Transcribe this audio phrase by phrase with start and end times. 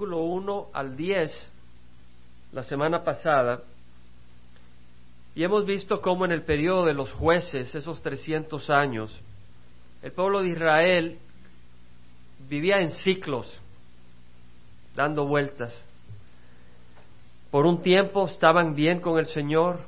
[0.00, 1.52] versículo 1 al 10
[2.52, 3.60] la semana pasada
[5.34, 9.14] y hemos visto cómo en el periodo de los jueces, esos 300 años,
[10.02, 11.18] el pueblo de Israel
[12.48, 13.54] vivía en ciclos,
[14.96, 15.78] dando vueltas.
[17.50, 19.80] Por un tiempo estaban bien con el Señor,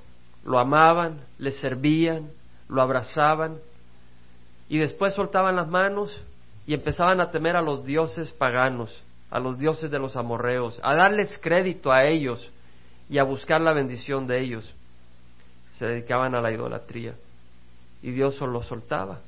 [0.44, 2.30] lo amaban, le servían,
[2.68, 3.56] lo abrazaban,
[4.68, 6.14] y después soltaban las manos
[6.66, 9.02] y empezaban a temer a los dioses paganos,
[9.32, 12.52] a los dioses de los amorreos, a darles crédito a ellos
[13.08, 14.74] y a buscar la bendición de ellos.
[15.72, 17.14] Se dedicaban a la idolatría
[18.02, 19.20] y Dios los soltaba,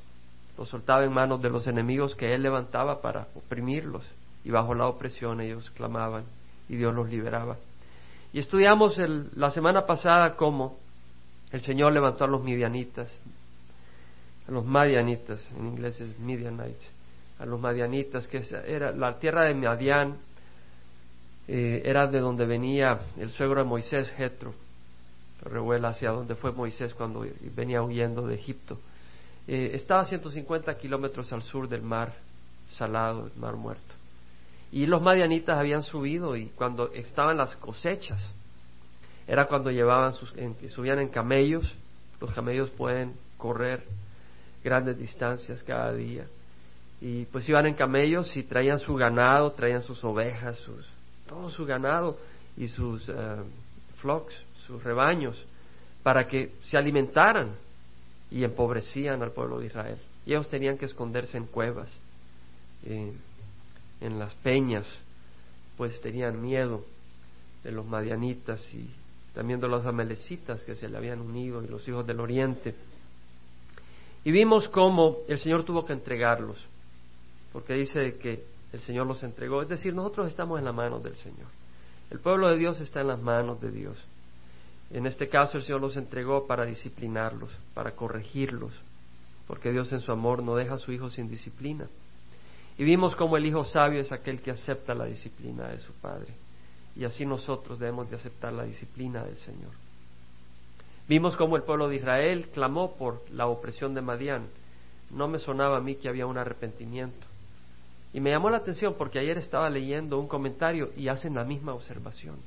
[0.59, 4.03] los soltaba en manos de los enemigos que Él levantaba para oprimirlos
[4.43, 6.25] y bajo la opresión ellos clamaban
[6.69, 7.57] y Dios los liberaba.
[8.31, 8.97] Y estudiamos
[9.35, 10.77] la semana pasada cómo
[11.51, 13.11] el Señor levantó a los midianitas,
[14.47, 16.91] a los madianitas, en inglés es Midianites,
[17.39, 20.17] a los madianitas, que era la tierra de Madián,
[21.47, 24.53] eh, era de donde venía el suegro de Moisés, Jetro,
[25.41, 28.79] revuela hacia donde fue Moisés cuando venía huyendo de Egipto.
[29.47, 32.13] Eh, estaba a 150 kilómetros al sur del mar
[32.69, 33.93] salado, el mar muerto.
[34.71, 38.33] Y los madianitas habían subido y cuando estaban las cosechas,
[39.27, 40.33] era cuando llevaban sus,
[40.69, 41.71] subían en camellos,
[42.19, 43.83] los camellos pueden correr
[44.63, 46.25] grandes distancias cada día.
[47.01, 50.85] Y pues iban en camellos y traían su ganado, traían sus ovejas, sus,
[51.27, 52.17] todo su ganado
[52.57, 53.43] y sus uh,
[53.97, 54.33] flocks,
[54.65, 55.43] sus rebaños,
[56.03, 57.55] para que se alimentaran
[58.31, 59.97] y empobrecían al pueblo de Israel.
[60.25, 61.91] Y ellos tenían que esconderse en cuevas,
[62.85, 64.87] en las peñas,
[65.77, 66.83] pues tenían miedo
[67.63, 68.89] de los madianitas y
[69.33, 72.73] también de los amelecitas que se le habían unido y los hijos del oriente.
[74.23, 76.57] Y vimos cómo el Señor tuvo que entregarlos,
[77.55, 79.61] porque dice que el Señor los entregó.
[79.61, 81.47] Es decir, nosotros estamos en la mano del Señor.
[82.11, 83.97] El pueblo de Dios está en las manos de Dios.
[84.91, 88.73] En este caso el Señor los entregó para disciplinarlos, para corregirlos,
[89.47, 91.87] porque Dios en su amor no deja a su Hijo sin disciplina.
[92.77, 96.33] Y vimos cómo el Hijo sabio es aquel que acepta la disciplina de su Padre.
[96.93, 99.71] Y así nosotros debemos de aceptar la disciplina del Señor.
[101.07, 104.49] Vimos cómo el pueblo de Israel clamó por la opresión de Madián.
[105.09, 107.27] No me sonaba a mí que había un arrepentimiento.
[108.15, 111.73] Y me llamó la atención porque ayer estaba leyendo un comentario y hacen la misma
[111.73, 112.37] observación.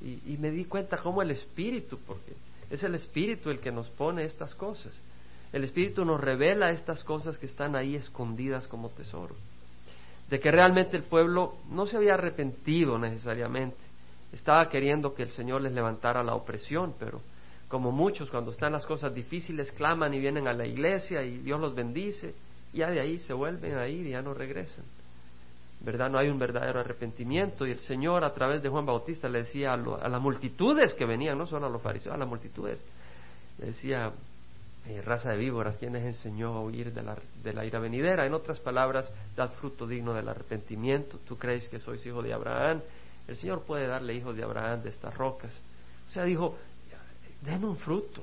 [0.00, 2.32] Y, me di cuenta cómo el Espíritu, porque
[2.70, 4.94] es el Espíritu el que nos pone estas cosas.
[5.52, 9.34] El Espíritu nos revela estas cosas que están ahí escondidas como tesoro.
[10.30, 13.76] De que realmente el pueblo no se había arrepentido necesariamente.
[14.32, 17.20] Estaba queriendo que el Señor les levantara la opresión, pero
[17.68, 21.60] como muchos cuando están las cosas difíciles claman y vienen a la iglesia y Dios
[21.60, 22.34] los bendice,
[22.72, 24.84] ya de ahí se vuelven a ir y ya no regresan.
[25.80, 26.10] ¿Verdad?
[26.10, 29.74] No hay un verdadero arrepentimiento y el Señor a través de Juan Bautista le decía
[29.74, 32.84] a, las multitudes que venían, no solo a los fariseos, a las multitudes,
[33.58, 34.10] le decía,
[34.86, 38.26] eh, raza de víboras, ¿quién les enseñó a huir de la, de la ira venidera?
[38.26, 41.18] En otras palabras, dad fruto digno del arrepentimiento.
[41.26, 42.80] Tú crees que sois hijo de Abraham.
[43.28, 45.52] El Señor puede darle hijos de Abraham de estas rocas.
[46.06, 46.56] O sea, dijo,
[47.42, 48.22] den un fruto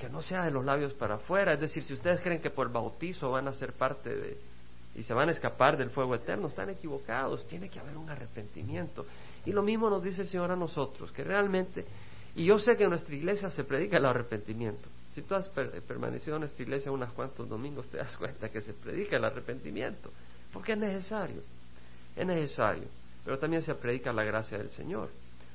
[0.00, 1.52] que no sea de los labios para afuera.
[1.52, 4.38] Es decir, si ustedes creen que por el bautizo van a ser parte de
[4.94, 7.46] y se van a escapar del fuego eterno, están equivocados.
[7.46, 9.06] Tiene que haber un arrepentimiento.
[9.46, 11.84] Y lo mismo nos dice el Señor a nosotros, que realmente,
[12.34, 14.88] y yo sé que en nuestra iglesia se predica el arrepentimiento.
[15.12, 18.72] Si tú has permanecido en nuestra iglesia unos cuantos domingos, te das cuenta que se
[18.72, 20.10] predica el arrepentimiento,
[20.52, 21.42] porque es necesario,
[22.16, 22.88] es necesario.
[23.24, 25.10] Pero también se predica la gracia del Señor,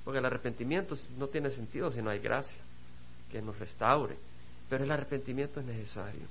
[0.06, 2.62] porque el arrepentimiento no tiene sentido si no hay gracia
[3.32, 4.16] que nos restaure,
[4.70, 6.28] pero el arrepentimiento es necesario.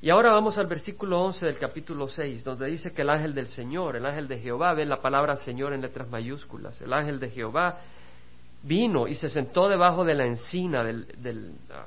[0.00, 3.48] Y ahora vamos al versículo 11 del capítulo 6, donde dice que el ángel del
[3.48, 7.30] Señor, el ángel de Jehová, ve la palabra Señor en letras mayúsculas, el ángel de
[7.30, 7.80] Jehová
[8.62, 11.86] vino y se sentó debajo de la encina del, del, ah,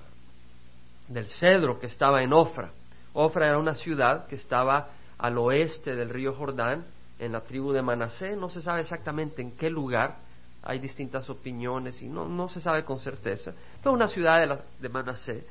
[1.07, 2.71] del cedro que estaba en Ofra.
[3.13, 6.85] Ofra era una ciudad que estaba al oeste del río Jordán,
[7.19, 10.17] en la tribu de Manasé, no se sabe exactamente en qué lugar,
[10.63, 14.89] hay distintas opiniones y no, no se sabe con certeza, pero una ciudad de, de
[14.89, 15.45] Manasé.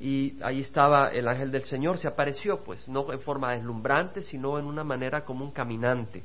[0.00, 4.58] Y ahí estaba el ángel del Señor, se apareció, pues, no en forma deslumbrante, sino
[4.58, 6.22] en una manera como un caminante.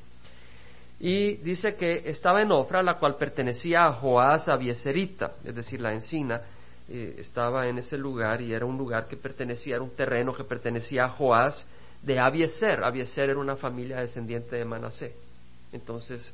[1.00, 5.94] Y dice que estaba en Ofra, la cual pertenecía a Joás Abieserita, es decir, la
[5.94, 6.42] encina,
[6.88, 10.44] eh, estaba en ese lugar y era un lugar que pertenecía, era un terreno que
[10.44, 11.68] pertenecía a Joás
[12.02, 12.84] de Abieser.
[12.84, 15.16] Abieser era una familia descendiente de Manasé.
[15.72, 16.32] Entonces,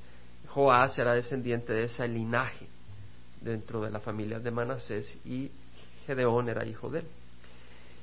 [0.54, 2.68] Joás era descendiente de ese linaje
[3.42, 5.52] dentro de la familia de Manasés y
[6.06, 7.06] Gedeón era hijo de él.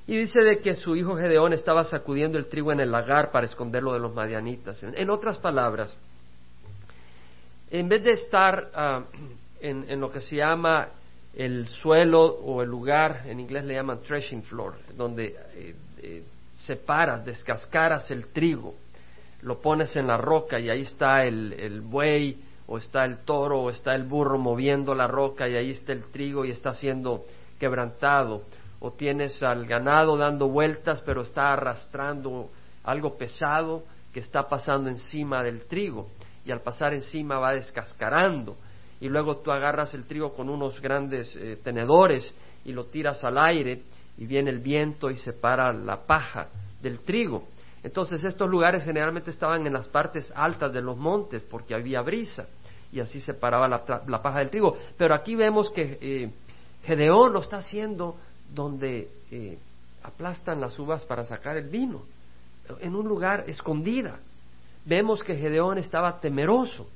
[0.07, 3.47] Y dice de que su hijo Gedeón estaba sacudiendo el trigo en el lagar para
[3.47, 4.81] esconderlo de los madianitas.
[4.85, 5.97] En, otras palabras,
[7.71, 9.03] en vez de estar ah,
[9.61, 10.91] en, lo que se llama
[11.35, 16.23] el suelo o el lugar, en inglés le llaman threshing floor, donde eh, eh,
[16.59, 18.77] separas, descascaras el trigo,
[19.47, 23.63] lo pones en la roca y ahí está el, el buey o está el toro
[23.63, 27.25] o está el burro moviendo la roca y ahí está el trigo y está siendo
[27.57, 28.43] quebrantado.
[28.81, 32.51] O tienes al ganado dando vueltas pero está arrastrando
[32.83, 36.09] algo pesado que está pasando encima del trigo.
[36.45, 38.57] Y al pasar encima va descascarando.
[39.01, 42.35] Y luego tú agarras el trigo con unos grandes eh, tenedores
[42.65, 43.83] y lo tiras al aire
[44.19, 46.49] y viene el viento y separa la paja
[46.83, 47.45] del trigo.
[47.87, 52.49] Entonces estos lugares generalmente estaban en las partes altas de los montes porque había brisa
[52.91, 54.77] y así separaba la, la paja del trigo.
[54.99, 56.31] Pero aquí vemos que eh,
[56.83, 58.17] Gedeón lo está haciendo
[58.53, 59.57] donde eh,
[60.03, 62.03] aplastan las uvas para sacar el vino,
[62.81, 64.19] en un lugar escondida.
[64.85, 66.89] Vemos que Gedeón estaba temeroso,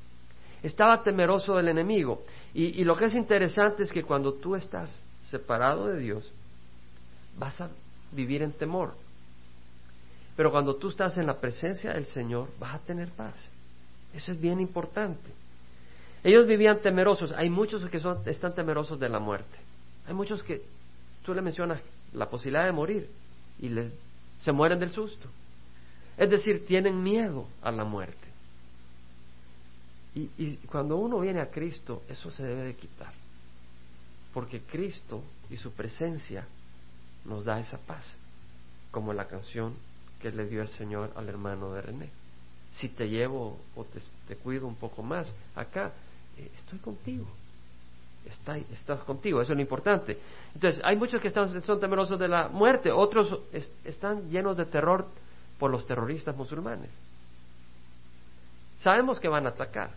[0.60, 2.24] estaba temeroso del enemigo.
[2.52, 6.32] Y, y lo que es interesante es que cuando tú estás separado de Dios,
[7.38, 7.68] vas a
[8.10, 8.94] vivir en temor.
[10.36, 13.34] Pero cuando tú estás en la presencia del Señor, vas a tener paz.
[14.14, 15.30] Eso es bien importante.
[16.22, 17.32] Ellos vivían temerosos.
[17.32, 19.58] Hay muchos que están temerosos de la muerte.
[20.06, 20.62] Hay muchos que
[21.24, 21.80] tú le mencionas
[22.12, 23.08] la posibilidad de morir
[23.58, 23.92] y les,
[24.40, 25.28] se mueren del susto.
[26.16, 28.28] Es decir, tienen miedo a la muerte.
[30.14, 33.12] Y cuando uno viene a Cristo, eso se debe de quitar.
[34.34, 36.46] Porque Cristo y su presencia
[37.24, 38.04] nos da esa paz,
[38.90, 39.74] como la canción
[40.20, 42.10] que le dio el Señor al hermano de René.
[42.72, 45.92] Si te llevo o te, cuido un poco más acá,
[46.36, 47.26] eh, estoy contigo.
[48.24, 50.18] Está, estás contigo, eso es lo importante.
[50.54, 53.40] Entonces, hay muchos que están, son temerosos de la muerte, otros
[53.82, 55.06] están llenos de terror
[55.58, 56.90] por los terroristas musulmanes.
[58.80, 59.90] Sabemos que van a atacar,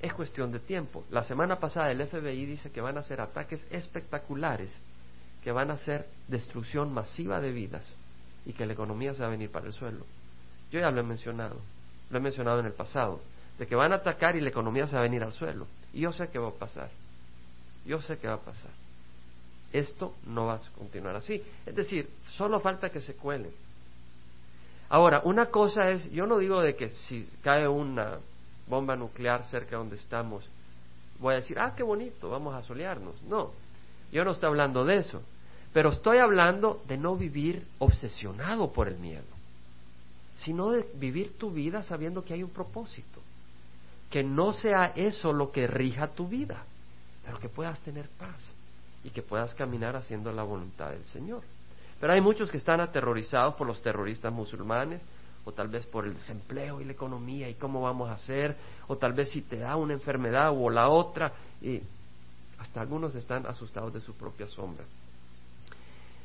[0.00, 1.04] es cuestión de tiempo.
[1.10, 4.76] La semana pasada el FBI dice que van a hacer ataques espectaculares
[5.42, 7.94] que van a ser destrucción masiva de vidas
[8.46, 10.06] y que la economía se va a venir para el suelo.
[10.70, 11.56] Yo ya lo he mencionado,
[12.10, 13.20] lo he mencionado en el pasado,
[13.58, 15.66] de que van a atacar y la economía se va a venir al suelo.
[15.92, 16.90] Y yo sé que va a pasar.
[17.84, 18.70] Yo sé que va a pasar.
[19.72, 21.42] Esto no va a continuar así.
[21.64, 23.52] Es decir, solo falta que se cuelen.
[24.88, 28.18] Ahora, una cosa es, yo no digo de que si cae una
[28.68, 30.44] bomba nuclear cerca de donde estamos,
[31.18, 33.20] voy a decir, ah, qué bonito, vamos a solearnos.
[33.22, 33.52] No,
[34.12, 35.22] yo no estoy hablando de eso.
[35.76, 39.26] Pero estoy hablando de no vivir obsesionado por el miedo,
[40.34, 43.20] sino de vivir tu vida sabiendo que hay un propósito.
[44.08, 46.64] Que no sea eso lo que rija tu vida,
[47.26, 48.54] pero que puedas tener paz
[49.04, 51.42] y que puedas caminar haciendo la voluntad del Señor.
[52.00, 55.02] Pero hay muchos que están aterrorizados por los terroristas musulmanes,
[55.44, 58.56] o tal vez por el desempleo y la economía y cómo vamos a hacer,
[58.88, 61.82] o tal vez si te da una enfermedad o la otra, y
[62.60, 64.86] hasta algunos están asustados de su propia sombra.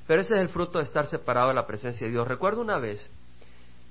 [0.07, 2.27] Pero ese es el fruto de estar separado de la presencia de Dios.
[2.27, 3.09] Recuerdo una vez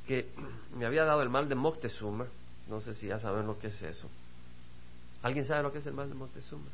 [0.06, 0.28] que
[0.76, 2.26] me había dado el mal de Moctezuma.
[2.68, 4.08] No sé si ya saben lo que es eso.
[5.22, 6.68] ¿Alguien sabe lo que es el mal de Moctezuma?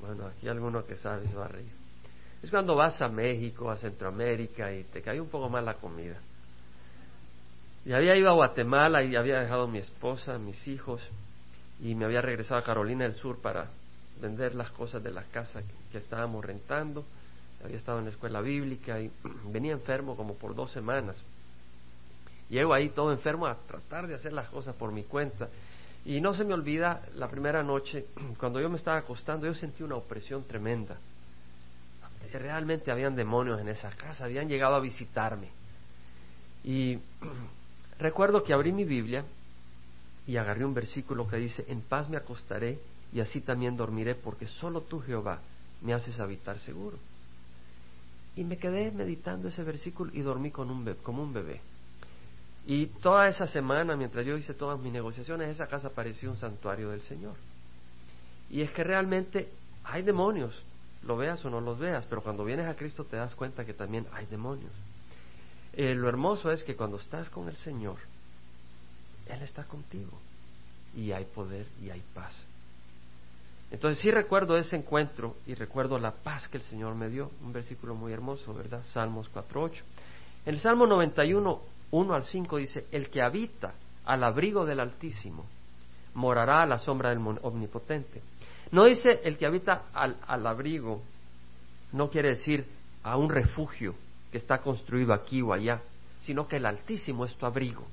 [0.00, 1.70] Bueno, aquí alguno que sabe se va a reír.
[2.42, 6.16] Es cuando vas a México, a Centroamérica y te cae un poco mal la comida.
[7.84, 11.02] Y había ido a Guatemala y había dejado a mi esposa, mis hijos,
[11.80, 13.68] y me había regresado a Carolina del Sur para
[14.20, 17.04] vender las cosas de la casa que estábamos rentando
[17.64, 19.10] había estado en la escuela bíblica y
[19.52, 21.16] venía enfermo como por dos semanas.
[22.48, 25.48] Llego ahí todo enfermo a tratar de hacer las cosas por mi cuenta.
[26.04, 28.06] Y no se me olvida la primera noche,
[28.38, 30.96] cuando yo me estaba acostando, yo sentí una opresión tremenda.
[32.32, 35.48] Realmente habían demonios en esa casa, habían llegado a visitarme.
[36.64, 36.98] Y
[37.98, 39.24] recuerdo que abrí mi Biblia
[40.26, 42.78] y agarré un versículo que dice, en paz me acostaré
[43.12, 45.40] y así también dormiré, porque solo tú, Jehová,
[45.82, 46.96] me haces habitar seguro.
[48.36, 51.60] Y me quedé meditando ese versículo y dormí con un como un bebé.
[52.66, 56.90] Y toda esa semana, mientras yo hice todas mis negociaciones, esa casa parecía un santuario
[56.90, 57.34] del Señor.
[58.50, 59.48] Y es que realmente
[59.84, 60.54] hay demonios,
[61.02, 63.74] lo veas o no los veas, pero cuando vienes a Cristo te das cuenta que
[63.74, 64.72] también hay demonios.
[65.72, 67.96] Eh, lo hermoso es que cuando estás con el Señor,
[69.26, 70.12] Él está contigo.
[70.94, 72.34] Y hay poder y hay paz.
[73.72, 77.30] Entonces sí recuerdo ese encuentro y recuerdo la paz que el Señor me dio.
[77.42, 78.82] Un versículo muy hermoso, ¿verdad?
[78.92, 79.80] Salmos 4.8.
[80.44, 83.72] En el Salmo 91, 1 al 5 dice, el que habita
[84.04, 85.46] al abrigo del Altísimo
[86.12, 88.20] morará a la sombra del Omnipotente.
[88.72, 91.00] No dice el que habita al, al abrigo,
[91.92, 92.66] no quiere decir
[93.02, 93.94] a un refugio
[94.30, 95.80] que está construido aquí o allá,
[96.20, 97.86] sino que el Altísimo es tu abrigo.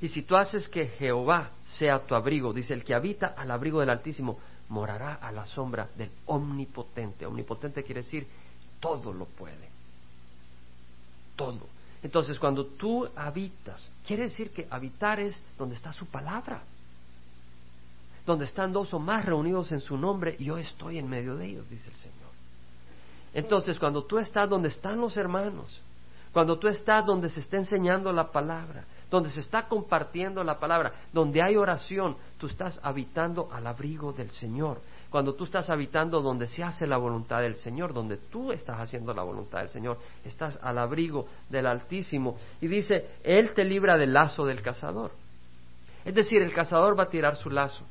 [0.00, 3.80] Y si tú haces que Jehová sea tu abrigo, dice el que habita al abrigo
[3.80, 4.38] del Altísimo,
[4.68, 7.26] morará a la sombra del Omnipotente.
[7.26, 8.26] Omnipotente quiere decir
[8.80, 9.68] todo lo puede.
[11.36, 11.66] Todo.
[12.02, 16.62] Entonces, cuando tú habitas, quiere decir que habitar es donde está su palabra.
[18.24, 21.68] Donde están dos o más reunidos en su nombre, yo estoy en medio de ellos,
[21.68, 22.28] dice el Señor.
[23.34, 25.80] Entonces, cuando tú estás donde están los hermanos,
[26.32, 30.92] cuando tú estás donde se está enseñando la palabra, donde se está compartiendo la palabra,
[31.12, 34.80] donde hay oración, tú estás habitando al abrigo del Señor.
[35.10, 39.14] Cuando tú estás habitando donde se hace la voluntad del Señor, donde tú estás haciendo
[39.14, 42.36] la voluntad del Señor, estás al abrigo del Altísimo.
[42.60, 45.12] Y dice, Él te libra del lazo del cazador.
[46.04, 47.84] Es decir, el cazador va a tirar su lazo.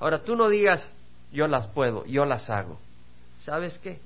[0.00, 0.92] Ahora, tú no digas,
[1.32, 2.78] yo las puedo, yo las hago.
[3.38, 4.00] ¿Sabes qué?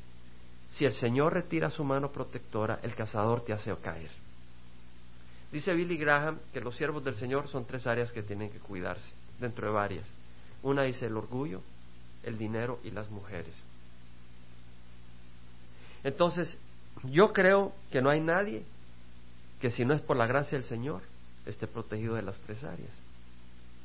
[0.70, 4.11] Si el Señor retira su mano protectora, el cazador te hace caer.
[5.50, 9.11] Dice Billy Graham que los siervos del Señor son tres áreas que tienen que cuidarse,
[9.40, 10.07] dentro de varias.
[10.62, 11.62] Una dice el orgullo,
[12.23, 13.55] el dinero y las mujeres.
[16.05, 16.59] Entonces,
[17.05, 18.62] yo creo que no hay nadie
[19.61, 21.02] que si no es por la gracia del Señor
[21.47, 22.93] esté protegido de las tres áreas.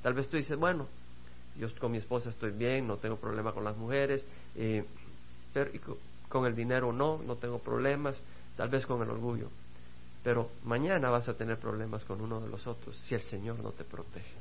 [0.02, 0.88] Tal vez tú dices, bueno,
[1.58, 4.84] yo con mi esposa estoy bien, no tengo problema con las mujeres, eh,
[5.54, 5.72] pero
[6.30, 8.20] con el dinero no, no tengo problemas,
[8.58, 9.50] tal vez con el orgullo.
[10.24, 13.72] Pero mañana vas a tener problemas con uno de los otros si el Señor no
[13.72, 14.38] te protege.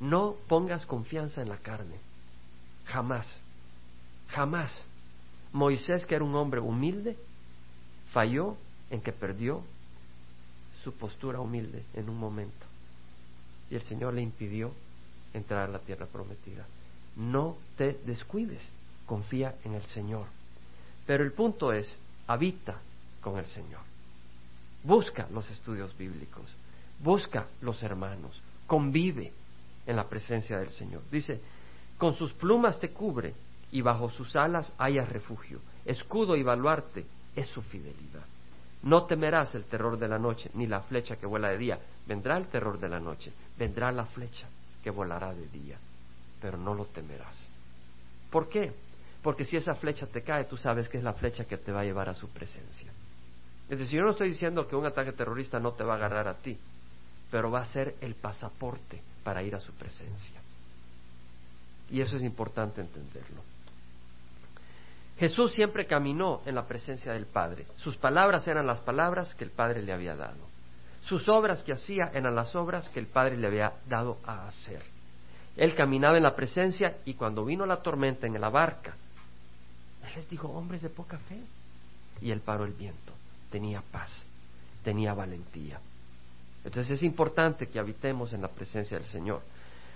[0.00, 1.96] No pongas confianza en la carne.
[2.86, 3.26] Jamás.
[4.28, 4.72] Jamás.
[5.52, 7.16] Moisés, que era un hombre humilde,
[8.12, 8.56] falló
[8.90, 9.62] en que perdió
[10.84, 12.66] su postura humilde en un momento.
[13.70, 14.72] Y el Señor le impidió
[15.32, 16.66] entrar a la tierra prometida.
[17.16, 18.62] No te descuides,
[19.06, 20.26] confía en el Señor.
[21.06, 21.90] Pero el punto es,
[22.26, 22.78] habita
[23.20, 23.80] con el Señor.
[24.82, 26.44] Busca los estudios bíblicos,
[27.00, 29.32] busca los hermanos, convive
[29.86, 31.02] en la presencia del Señor.
[31.10, 31.40] Dice,
[31.96, 33.34] con sus plumas te cubre
[33.72, 35.60] y bajo sus alas hayas refugio.
[35.84, 37.04] Escudo y baluarte
[37.34, 38.24] es su fidelidad.
[38.82, 41.78] No temerás el terror de la noche, ni la flecha que vuela de día.
[42.06, 44.48] Vendrá el terror de la noche, vendrá la flecha
[44.82, 45.76] que volará de día,
[46.40, 47.36] pero no lo temerás.
[48.30, 48.72] ¿Por qué?
[49.22, 51.80] Porque si esa flecha te cae, tú sabes que es la flecha que te va
[51.80, 52.92] a llevar a su presencia.
[53.68, 56.28] Es decir, yo no estoy diciendo que un ataque terrorista no te va a agarrar
[56.28, 56.58] a ti,
[57.30, 60.40] pero va a ser el pasaporte para ir a su presencia.
[61.90, 63.42] Y eso es importante entenderlo.
[65.18, 67.66] Jesús siempre caminó en la presencia del Padre.
[67.76, 70.46] Sus palabras eran las palabras que el Padre le había dado.
[71.02, 74.82] Sus obras que hacía eran las obras que el Padre le había dado a hacer.
[75.56, 78.94] Él caminaba en la presencia y cuando vino la tormenta en la barca,
[80.04, 81.40] Él les dijo, hombres de poca fe.
[82.20, 83.17] Y Él paró el viento.
[83.50, 84.24] Tenía paz,
[84.82, 85.80] tenía valentía.
[86.64, 89.40] Entonces es importante que habitemos en la presencia del Señor.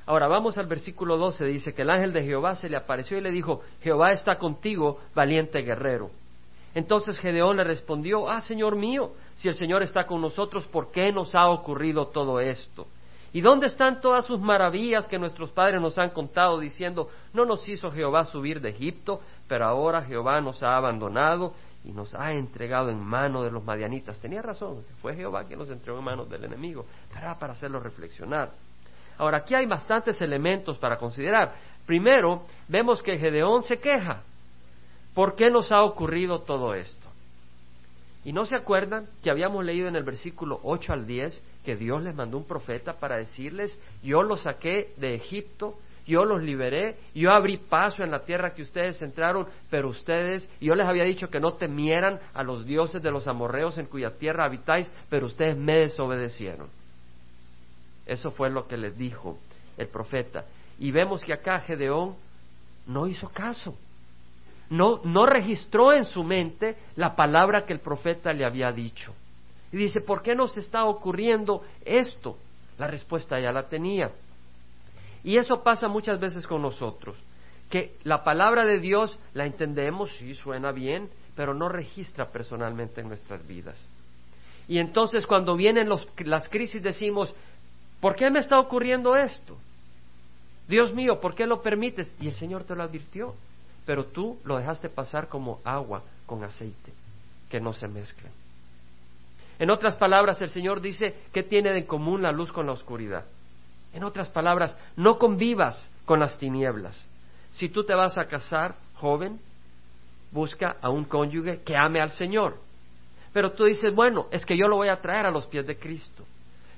[0.07, 3.21] Ahora vamos al versículo 12, dice que el ángel de Jehová se le apareció y
[3.21, 6.11] le dijo, Jehová está contigo, valiente guerrero.
[6.75, 11.13] Entonces Gedeón le respondió, Ah, Señor mío, si el Señor está con nosotros, ¿por qué
[11.13, 12.87] nos ha ocurrido todo esto?
[13.35, 17.67] ¿Y dónde están todas sus maravillas que nuestros padres nos han contado diciendo, no nos
[17.67, 22.91] hizo Jehová subir de Egipto, pero ahora Jehová nos ha abandonado y nos ha entregado
[22.91, 24.21] en mano de los madianitas?
[24.21, 26.87] Tenía razón, fue Jehová quien nos entregó en manos del enemigo,
[27.17, 28.53] era para hacerlo reflexionar.
[29.19, 31.55] Ahora, aquí hay bastantes elementos para considerar.
[31.87, 34.23] Primero, vemos que Gedeón se queja.
[35.15, 37.09] ¿Por qué nos ha ocurrido todo esto?
[38.25, 42.03] ¿Y no se acuerdan que habíamos leído en el versículo 8 al 10 que Dios
[42.03, 47.33] les mandó un profeta para decirles, yo los saqué de Egipto, yo los liberé, yo
[47.33, 51.41] abrí paso en la tierra que ustedes entraron, pero ustedes, yo les había dicho que
[51.41, 55.77] no temieran a los dioses de los amorreos en cuya tierra habitáis, pero ustedes me
[55.77, 56.69] desobedecieron.
[58.07, 59.39] Eso fue lo que les dijo
[59.79, 60.45] el profeta.
[60.79, 62.17] Y vemos que acá Gedeón
[62.87, 63.77] no hizo caso
[64.73, 69.13] no, no registró en su mente la palabra que el profeta le había dicho.
[69.71, 72.39] Y dice, ¿por qué nos está ocurriendo esto?
[72.79, 74.11] La respuesta ya la tenía.
[75.25, 77.17] Y eso pasa muchas veces con nosotros,
[77.71, 83.09] que la palabra de Dios la entendemos, sí, suena bien, pero no registra personalmente en
[83.09, 83.83] nuestras vidas.
[84.69, 85.89] Y entonces cuando vienen
[86.25, 87.35] las crisis decimos,
[88.01, 89.57] ¿por qué me está ocurriendo esto?
[90.69, 92.15] Dios mío, ¿por qué lo permites?
[92.21, 93.35] Y el Señor te lo advirtió
[93.85, 96.93] pero tú lo dejaste pasar como agua con aceite,
[97.49, 98.33] que no se mezclen.
[99.59, 103.25] En otras palabras, el Señor dice que tiene en común la luz con la oscuridad.
[103.93, 107.01] En otras palabras, no convivas con las tinieblas.
[107.51, 109.39] Si tú te vas a casar, joven,
[110.31, 112.57] busca a un cónyuge que ame al Señor.
[113.33, 115.79] Pero tú dices, bueno, es que yo lo voy a traer a los pies de
[115.79, 116.25] Cristo.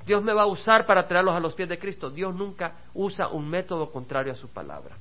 [0.06, 2.10] Dios me va a usar para traerlos a los pies de Cristo.
[2.10, 4.96] Dios nunca usa un método contrario a su palabra.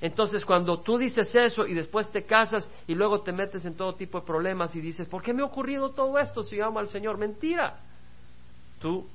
[0.00, 3.94] Entonces, cuando tú dices eso y después te casas y luego te metes en todo
[3.94, 6.88] tipo de problemas y dices, ¿por qué me ha ocurrido todo esto si amo al
[6.88, 7.18] Señor?
[7.18, 7.80] Mentira.
[8.80, 9.08] Tú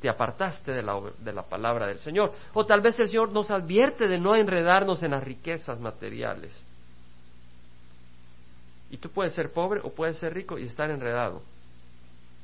[0.00, 2.32] te apartaste de la, de la palabra del Señor.
[2.54, 6.52] O tal vez el Señor nos advierte de no enredarnos en las riquezas materiales.
[8.90, 11.42] Y tú puedes ser pobre o puedes ser rico y estar enredado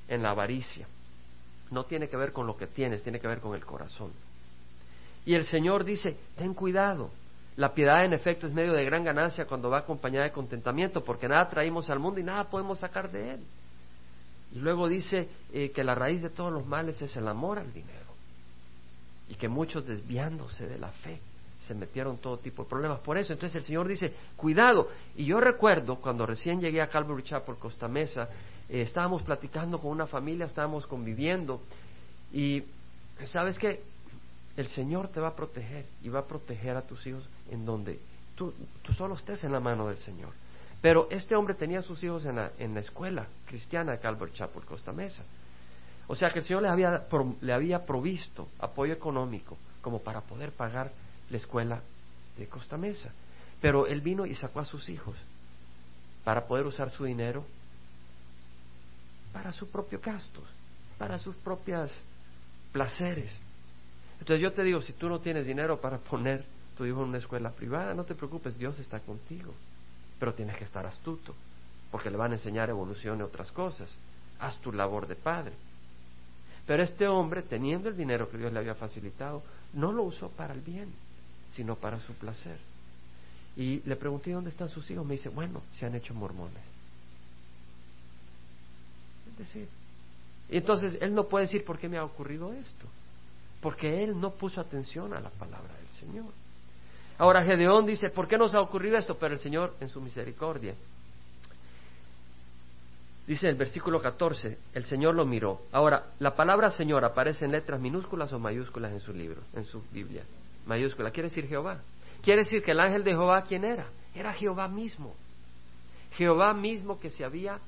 [0.08, 0.86] en la avaricia.
[1.70, 4.12] No tiene que ver con lo que tienes, tiene que ver con el corazón.
[5.24, 7.10] Y el Señor dice, ten cuidado.
[7.56, 11.26] La piedad en efecto es medio de gran ganancia cuando va acompañada de contentamiento, porque
[11.26, 13.40] nada traímos al mundo y nada podemos sacar de él.
[14.52, 17.72] Y luego dice eh, que la raíz de todos los males es el amor al
[17.72, 18.06] dinero.
[19.28, 21.20] Y que muchos desviándose de la fe
[21.66, 23.32] se metieron todo tipo de problemas por eso.
[23.32, 24.88] Entonces el Señor dice, cuidado.
[25.16, 28.28] Y yo recuerdo cuando recién llegué a Calvary Chapel, Costa Mesa,
[28.68, 31.60] eh, estábamos platicando con una familia, estábamos conviviendo.
[32.32, 32.62] Y
[33.24, 33.82] sabes que
[34.56, 37.98] el Señor te va a proteger y va a proteger a tus hijos en donde
[38.36, 40.30] tú, tú solo estés en la mano del Señor.
[40.86, 44.30] Pero este hombre tenía a sus hijos en la, en la escuela cristiana de Calvary
[44.32, 45.24] Chapel, Costa Mesa.
[46.06, 47.08] O sea que el Señor le había,
[47.40, 50.92] le había provisto apoyo económico como para poder pagar
[51.28, 51.82] la escuela
[52.38, 53.10] de Costa Mesa.
[53.60, 55.16] Pero él vino y sacó a sus hijos
[56.22, 57.44] para poder usar su dinero
[59.32, 60.44] para sus propios gastos,
[60.98, 61.92] para sus propios
[62.70, 63.36] placeres.
[64.20, 66.44] Entonces yo te digo, si tú no tienes dinero para poner
[66.76, 69.52] tu hijo en una escuela privada, no te preocupes, Dios está contigo.
[70.18, 71.34] Pero tienes que estar astuto,
[71.90, 73.90] porque le van a enseñar evolución y otras cosas.
[74.38, 75.52] Haz tu labor de padre.
[76.66, 79.42] Pero este hombre, teniendo el dinero que Dios le había facilitado,
[79.72, 80.92] no lo usó para el bien,
[81.52, 82.58] sino para su placer.
[83.56, 85.06] Y le pregunté dónde están sus hijos.
[85.06, 86.62] Me dice, bueno, se han hecho mormones.
[89.30, 89.68] Es decir,
[90.48, 92.86] entonces él no puede decir por qué me ha ocurrido esto,
[93.60, 96.32] porque él no puso atención a la palabra del Señor.
[97.18, 99.16] Ahora Gedeón dice, ¿por qué nos ha ocurrido esto?
[99.18, 100.74] Pero el Señor en su misericordia.
[103.26, 105.62] Dice el versículo 14, el Señor lo miró.
[105.72, 109.82] Ahora, la palabra Señor aparece en letras minúsculas o mayúsculas en su libro, en su
[109.90, 110.22] Biblia.
[110.66, 111.80] Mayúscula, quiere decir Jehová.
[112.22, 113.86] Quiere decir que el ángel de Jehová, ¿quién era?
[114.14, 115.14] Era Jehová mismo.
[116.12, 117.58] Jehová mismo que se había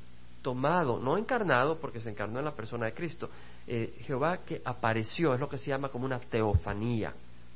[0.42, 3.28] tomado, no encarnado, porque se encarnó en la persona de Cristo.
[3.66, 7.12] Eh, Jehová que apareció, es lo que se llama como una teofanía.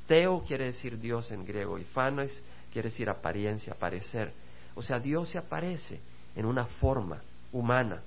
[0.07, 4.33] Teo quiere decir Dios en griego y fanes quiere decir apariencia, aparecer.
[4.75, 5.99] O sea, Dios se aparece
[6.35, 8.01] en una forma humana,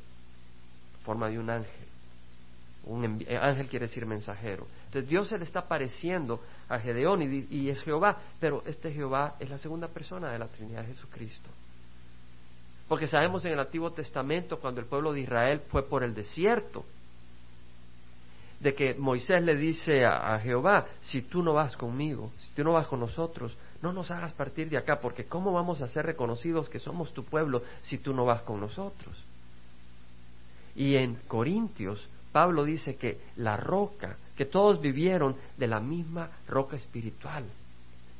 [1.04, 1.86] forma de un ángel.
[2.84, 4.66] Un eh, ángel quiere decir mensajero.
[4.86, 9.36] Entonces Dios se le está apareciendo a Gedeón y, y es Jehová, pero este Jehová
[9.38, 11.50] es la segunda persona de la Trinidad de Jesucristo.
[12.88, 16.84] Porque sabemos en el Antiguo Testamento cuando el pueblo de Israel fue por el desierto,
[18.60, 22.72] de que Moisés le dice a, Jehová, si tú no vas conmigo, si tú no
[22.72, 26.68] vas con nosotros, no nos hagas partir de acá, porque ¿cómo vamos a ser reconocidos
[26.68, 29.14] que somos tu pueblo si tú no vas con nosotros?
[30.74, 36.76] Y en Corintios, Pablo dice que la roca, que todos vivieron de la misma roca
[36.76, 37.44] espiritual,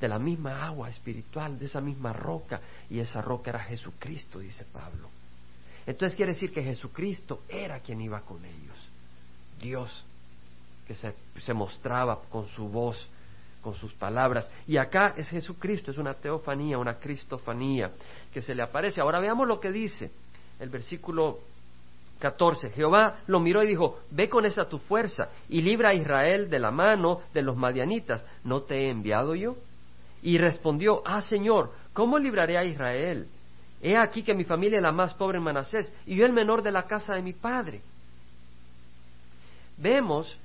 [0.00, 4.64] de la misma agua espiritual, de esa misma roca, y esa roca era Jesucristo, dice
[4.70, 5.08] Pablo.
[5.86, 8.90] Entonces quiere decir que Jesucristo era quien iba con ellos,
[9.60, 10.04] Dios
[10.86, 13.08] que se, mostraba con su voz,
[13.60, 14.50] con sus palabras.
[14.66, 17.90] Y acá es Jesucristo, es una teofanía, una cristofanía
[18.32, 19.00] que se le aparece.
[19.00, 20.10] Ahora veamos lo que dice
[20.60, 21.40] el versículo
[22.20, 22.70] 14.
[22.70, 26.58] Jehová lo miró y dijo, ve con esa tu fuerza y libra a Israel de
[26.60, 28.24] la mano de los madianitas.
[28.44, 29.56] ¿No te he enviado yo?
[30.22, 33.28] Y respondió, ah Señor, ¿cómo libraré a Israel?
[33.82, 36.62] He aquí que mi familia es la más pobre en Manasés y yo el menor
[36.62, 37.82] de la casa de mi padre.
[39.76, 40.38] Vemos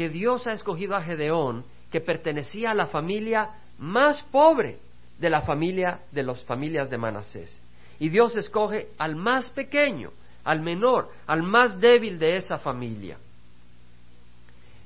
[0.00, 4.78] que Dios ha escogido a Gedeón, que pertenecía a la familia más pobre
[5.18, 7.54] de la familia de las familias de Manasés.
[7.98, 10.10] Y Dios escoge al más pequeño,
[10.42, 13.18] al menor, al más débil de esa familia.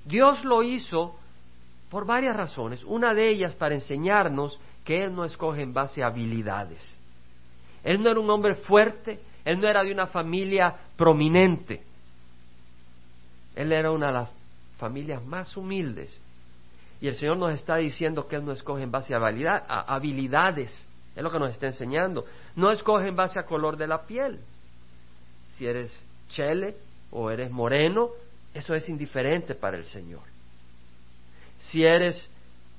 [0.04, 1.14] Dios lo hizo
[1.90, 2.82] por varias razones.
[2.82, 6.98] Una de ellas para enseñarnos que Él no escoge en base a habilidades.
[7.84, 11.84] Él no era un hombre fuerte, Él no era de una familia prominente.
[13.54, 14.10] Él era una
[14.84, 16.14] familias más humildes.
[17.00, 21.22] Y el Señor nos está diciendo que Él no escoge en base a, habilidades, es
[21.22, 22.26] lo que nos está enseñando.
[22.54, 24.40] No escoge en base a color de la piel.
[25.54, 25.90] Si eres
[26.28, 26.76] chele
[27.10, 28.10] o eres moreno,
[28.52, 30.22] eso es indiferente para el Señor.
[31.60, 32.28] Si eres,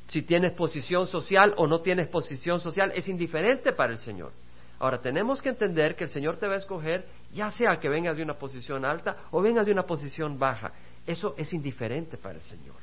[0.10, 4.32] si tienes posición social o no tienes posición social, es indiferente para el Señor.
[4.78, 8.18] Ahora, tenemos que entender que el Señor te va a escoger, ya sea que vengas
[8.18, 10.74] de una posición alta o vengas de una posición baja.
[11.06, 12.76] Eso es indiferente para el Señor.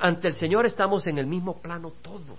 [0.00, 2.38] ante el Señor estamos en el mismo plano todos.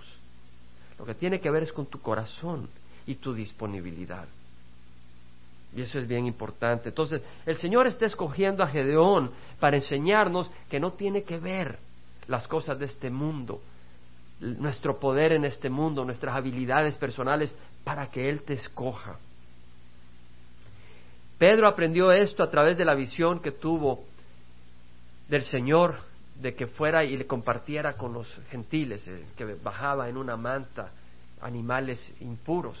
[0.98, 2.68] Lo que tiene que ver es con tu corazón
[3.06, 4.26] y tu disponibilidad.
[5.76, 6.90] Y eso es bien importante.
[6.90, 11.78] Entonces, el Señor está escogiendo a Gedeón para enseñarnos que no tiene que ver
[12.28, 13.60] las cosas de este mundo,
[14.40, 19.18] nuestro poder en este mundo, nuestras habilidades personales, para que Él te escoja.
[21.38, 24.04] Pedro aprendió esto a través de la visión que tuvo
[25.28, 25.96] del Señor
[26.40, 30.90] de que fuera y le compartiera con los gentiles, eh, que bajaba en una manta
[31.40, 32.78] animales impuros.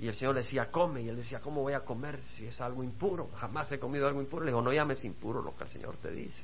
[0.00, 1.02] Y el Señor le decía, come.
[1.02, 3.30] Y él decía, ¿cómo voy a comer si es algo impuro?
[3.38, 4.44] Jamás he comido algo impuro.
[4.44, 6.42] Le dijo, no llames impuro lo que el Señor te dice.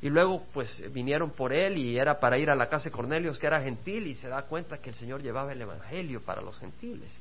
[0.00, 3.38] Y luego, pues, vinieron por él y era para ir a la casa de Cornelios,
[3.38, 6.58] que era gentil, y se da cuenta que el Señor llevaba el Evangelio para los
[6.58, 7.12] gentiles.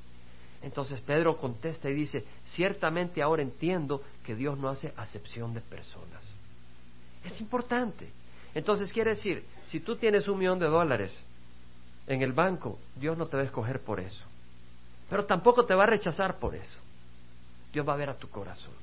[0.64, 6.24] Entonces Pedro contesta y dice, ciertamente ahora entiendo que Dios no hace acepción de personas.
[7.24, 8.10] Es importante.
[8.54, 11.16] Entonces quiere decir, si tú tienes un millón de dólares
[12.08, 14.26] en el banco, Dios no te va a escoger por eso.
[15.10, 16.80] Pero tampoco te va a rechazar por eso.
[17.72, 18.74] Dios va a ver a tu corazón.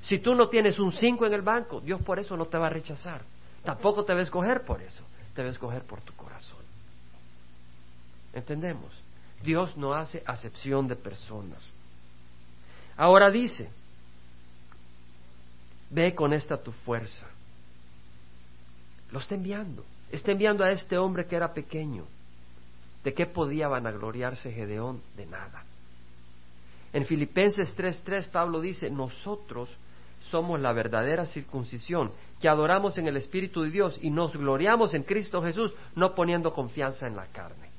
[0.00, 2.66] Si tú no tienes un 5 en el banco, Dios por eso no te va
[2.66, 3.22] a rechazar.
[3.64, 5.04] Tampoco te va a escoger por eso.
[5.34, 6.58] Te va a escoger por tu corazón.
[8.32, 8.90] ¿Entendemos?
[9.42, 11.62] Dios no hace acepción de personas.
[12.96, 13.70] Ahora dice,
[15.90, 17.26] ve con esta tu fuerza.
[19.12, 19.84] Lo está enviando.
[20.10, 22.04] Está enviando a este hombre que era pequeño.
[23.04, 25.00] ¿De qué podía vanagloriarse Gedeón?
[25.16, 25.64] De nada.
[26.92, 29.68] En Filipenses 3:3 Pablo dice, nosotros
[30.30, 35.02] somos la verdadera circuncisión, que adoramos en el Espíritu de Dios y nos gloriamos en
[35.02, 37.70] Cristo Jesús, no poniendo confianza en la carne.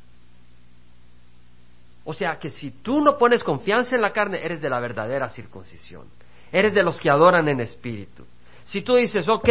[2.05, 5.29] O sea que si tú no pones confianza en la carne, eres de la verdadera
[5.29, 6.05] circuncisión.
[6.51, 8.25] Eres de los que adoran en espíritu.
[8.65, 9.49] Si tú dices, ok,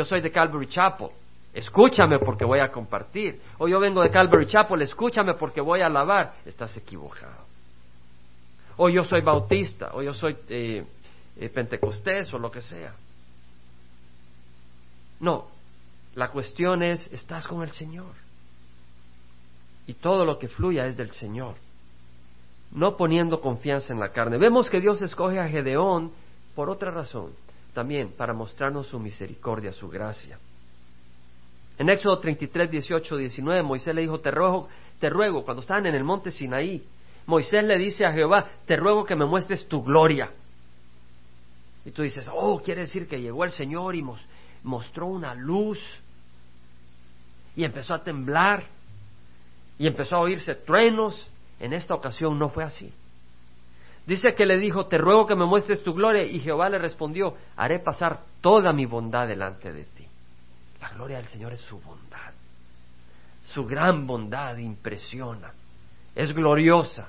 [0.00, 1.08] yo soy de Calvary Chapel,
[1.52, 3.38] escúchame porque voy a compartir.
[3.58, 7.44] O yo vengo de Calvary Chapel, escúchame porque voy a alabar, estás equivocado.
[8.78, 10.86] O yo soy bautista, o yo soy eh,
[11.36, 12.94] eh, pentecostés, o lo que sea.
[15.20, 15.48] No,
[16.14, 18.14] la cuestión es, estás con el Señor.
[19.86, 21.56] Y todo lo que fluya es del Señor.
[22.72, 24.38] No poniendo confianza en la carne.
[24.38, 26.10] Vemos que Dios escoge a Gedeón
[26.54, 27.32] por otra razón
[27.72, 30.38] también para mostrarnos su misericordia, su gracia.
[31.78, 35.94] En Éxodo 33, 18, 19, Moisés le dijo, te ruego, te ruego, cuando estaban en
[35.94, 36.84] el monte Sinaí,
[37.26, 40.30] Moisés le dice a Jehová, te ruego que me muestres tu gloria.
[41.84, 44.04] Y tú dices, oh, quiere decir que llegó el Señor y
[44.62, 45.82] mostró una luz
[47.56, 48.64] y empezó a temblar
[49.78, 51.26] y empezó a oírse truenos.
[51.58, 52.92] En esta ocasión no fue así.
[54.10, 57.36] Dice que le dijo, te ruego que me muestres tu gloria, y Jehová le respondió,
[57.54, 60.04] haré pasar toda mi bondad delante de ti.
[60.80, 62.32] La gloria del Señor es su bondad.
[63.44, 65.52] Su gran bondad impresiona,
[66.16, 67.08] es gloriosa.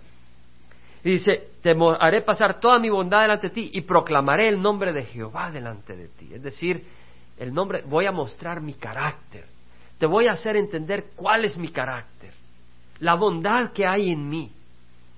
[1.03, 4.93] Y dice, te haré pasar toda mi bondad delante de ti y proclamaré el nombre
[4.93, 6.29] de Jehová delante de ti.
[6.31, 6.85] Es decir,
[7.39, 9.47] el nombre, voy a mostrar mi carácter.
[9.97, 12.31] Te voy a hacer entender cuál es mi carácter,
[12.99, 14.51] la bondad que hay en mí.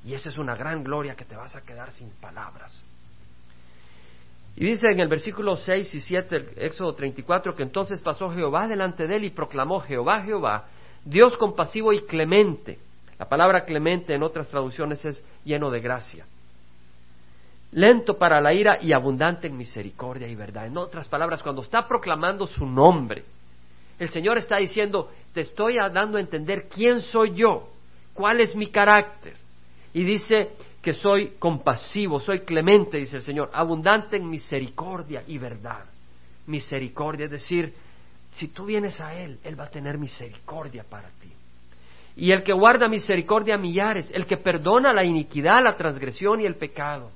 [0.05, 2.83] Y esa es una gran gloria que te vas a quedar sin palabras.
[4.55, 8.67] Y dice en el versículo 6 y 7 del Éxodo 34 que entonces pasó Jehová
[8.67, 10.65] delante de él y proclamó Jehová, Jehová,
[11.03, 12.79] Dios compasivo y clemente.
[13.17, 16.25] La palabra clemente en otras traducciones es lleno de gracia.
[17.71, 20.67] Lento para la ira y abundante en misericordia y verdad.
[20.67, 23.23] En otras palabras, cuando está proclamando su nombre,
[23.97, 27.69] el Señor está diciendo, te estoy dando a entender quién soy yo,
[28.13, 29.42] cuál es mi carácter.
[29.93, 35.85] Y dice que soy compasivo, soy clemente, dice el Señor, abundante en misericordia y verdad.
[36.47, 37.73] Misericordia, es decir,
[38.31, 41.31] si tú vienes a Él, Él va a tener misericordia para ti.
[42.15, 46.45] Y el que guarda misericordia a millares, el que perdona la iniquidad, la transgresión y
[46.45, 47.11] el pecado.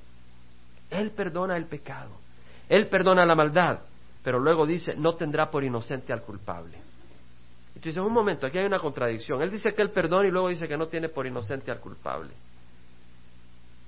[0.90, 2.16] Él perdona el pecado,
[2.68, 3.80] Él perdona la maldad,
[4.22, 6.78] pero luego dice, no tendrá por inocente al culpable.
[7.74, 9.40] Dices, un momento, aquí hay una contradicción.
[9.42, 12.30] Él dice que Él perdona y luego dice que no tiene por inocente al culpable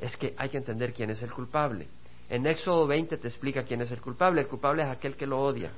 [0.01, 1.87] es que hay que entender quién es el culpable.
[2.29, 4.41] En Éxodo 20 te explica quién es el culpable.
[4.41, 5.71] El culpable es aquel que lo odia,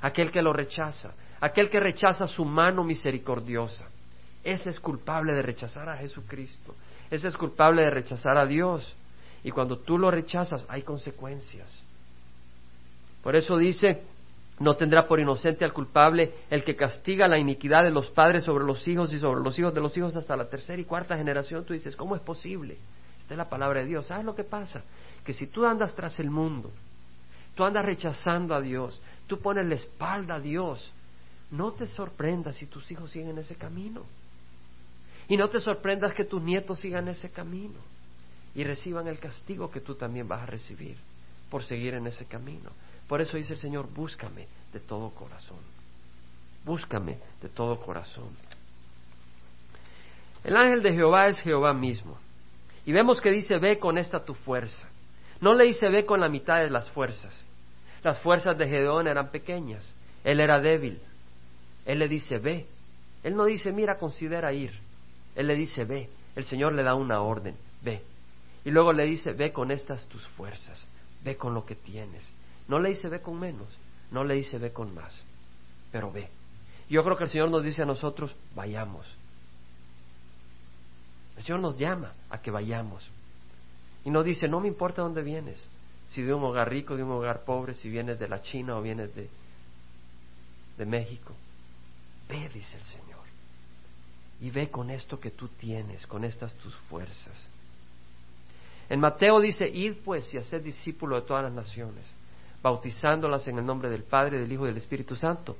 [0.00, 3.86] aquel que lo rechaza, aquel que rechaza su mano misericordiosa.
[4.42, 6.74] Ese es culpable de rechazar a Jesucristo.
[7.10, 8.96] Ese es culpable de rechazar a Dios.
[9.42, 11.84] Y cuando tú lo rechazas hay consecuencias.
[13.22, 14.02] Por eso dice
[14.60, 18.64] no tendrá por inocente al culpable el que castiga la iniquidad de los padres sobre
[18.64, 21.64] los hijos y sobre los hijos de los hijos hasta la tercera y cuarta generación.
[21.64, 22.76] Tú dices, ¿cómo es posible?
[23.36, 24.06] La palabra de Dios.
[24.06, 24.82] ¿Sabes lo que pasa?
[25.24, 26.70] Que si tú andas tras el mundo,
[27.54, 30.92] tú andas rechazando a Dios, tú pones la espalda a Dios,
[31.50, 34.04] no te sorprendas si tus hijos siguen ese camino.
[35.28, 37.78] Y no te sorprendas que tus nietos sigan ese camino
[38.54, 40.96] y reciban el castigo que tú también vas a recibir
[41.50, 42.70] por seguir en ese camino.
[43.06, 45.58] Por eso dice el Señor, búscame de todo corazón.
[46.64, 48.28] Búscame de todo corazón.
[50.42, 52.18] El ángel de Jehová es Jehová mismo.
[52.86, 54.88] Y vemos que dice, ve con esta tu fuerza.
[55.40, 57.34] No le dice, ve con la mitad de las fuerzas.
[58.02, 59.88] Las fuerzas de Gedeón eran pequeñas.
[60.24, 60.98] Él era débil.
[61.86, 62.66] Él le dice, ve.
[63.22, 64.72] Él no dice, mira, considera ir.
[65.34, 66.08] Él le dice, ve.
[66.36, 68.02] El Señor le da una orden, ve.
[68.64, 70.86] Y luego le dice, ve con estas tus fuerzas,
[71.24, 72.30] ve con lo que tienes.
[72.68, 73.68] No le dice, ve con menos,
[74.10, 75.24] no le dice, ve con más,
[75.90, 76.28] pero ve.
[76.88, 79.06] Yo creo que el Señor nos dice a nosotros, vayamos.
[81.40, 83.02] El Señor nos llama a que vayamos.
[84.04, 85.58] Y nos dice, no me importa dónde vienes,
[86.10, 88.82] si de un hogar rico, de un hogar pobre, si vienes de la China o
[88.82, 89.30] vienes de,
[90.76, 91.34] de México.
[92.28, 93.20] Ve, dice el Señor
[94.42, 97.34] y ve con esto que tú tienes, con estas tus fuerzas.
[98.90, 102.04] En Mateo dice, id pues y haced discípulo de todas las naciones,
[102.62, 105.56] bautizándolas en el nombre del Padre, del Hijo y del Espíritu Santo,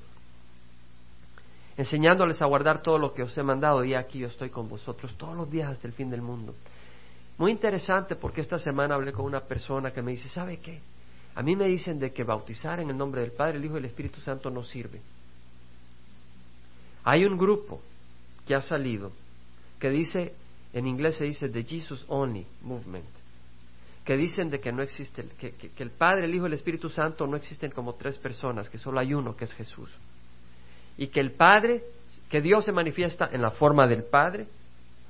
[1.80, 5.16] enseñándoles a guardar todo lo que os he mandado, y aquí yo estoy con vosotros
[5.16, 6.54] todos los días hasta el fin del mundo.
[7.38, 10.78] Muy interesante porque esta semana hablé con una persona que me dice, ¿sabe qué?
[11.34, 13.78] A mí me dicen de que bautizar en el nombre del Padre, el Hijo y
[13.78, 15.00] el Espíritu Santo no sirve.
[17.02, 17.80] Hay un grupo
[18.46, 19.12] que ha salido,
[19.78, 20.34] que dice,
[20.74, 23.08] en inglés se dice The Jesus Only Movement,
[24.04, 26.90] que dicen de que no existe, que, que, el Padre, el Hijo y el Espíritu
[26.90, 29.88] Santo no existen como tres personas, que solo hay uno, que es Jesús.
[31.00, 31.82] Y que el Padre,
[32.28, 34.46] que Dios se manifiesta en la forma del Padre,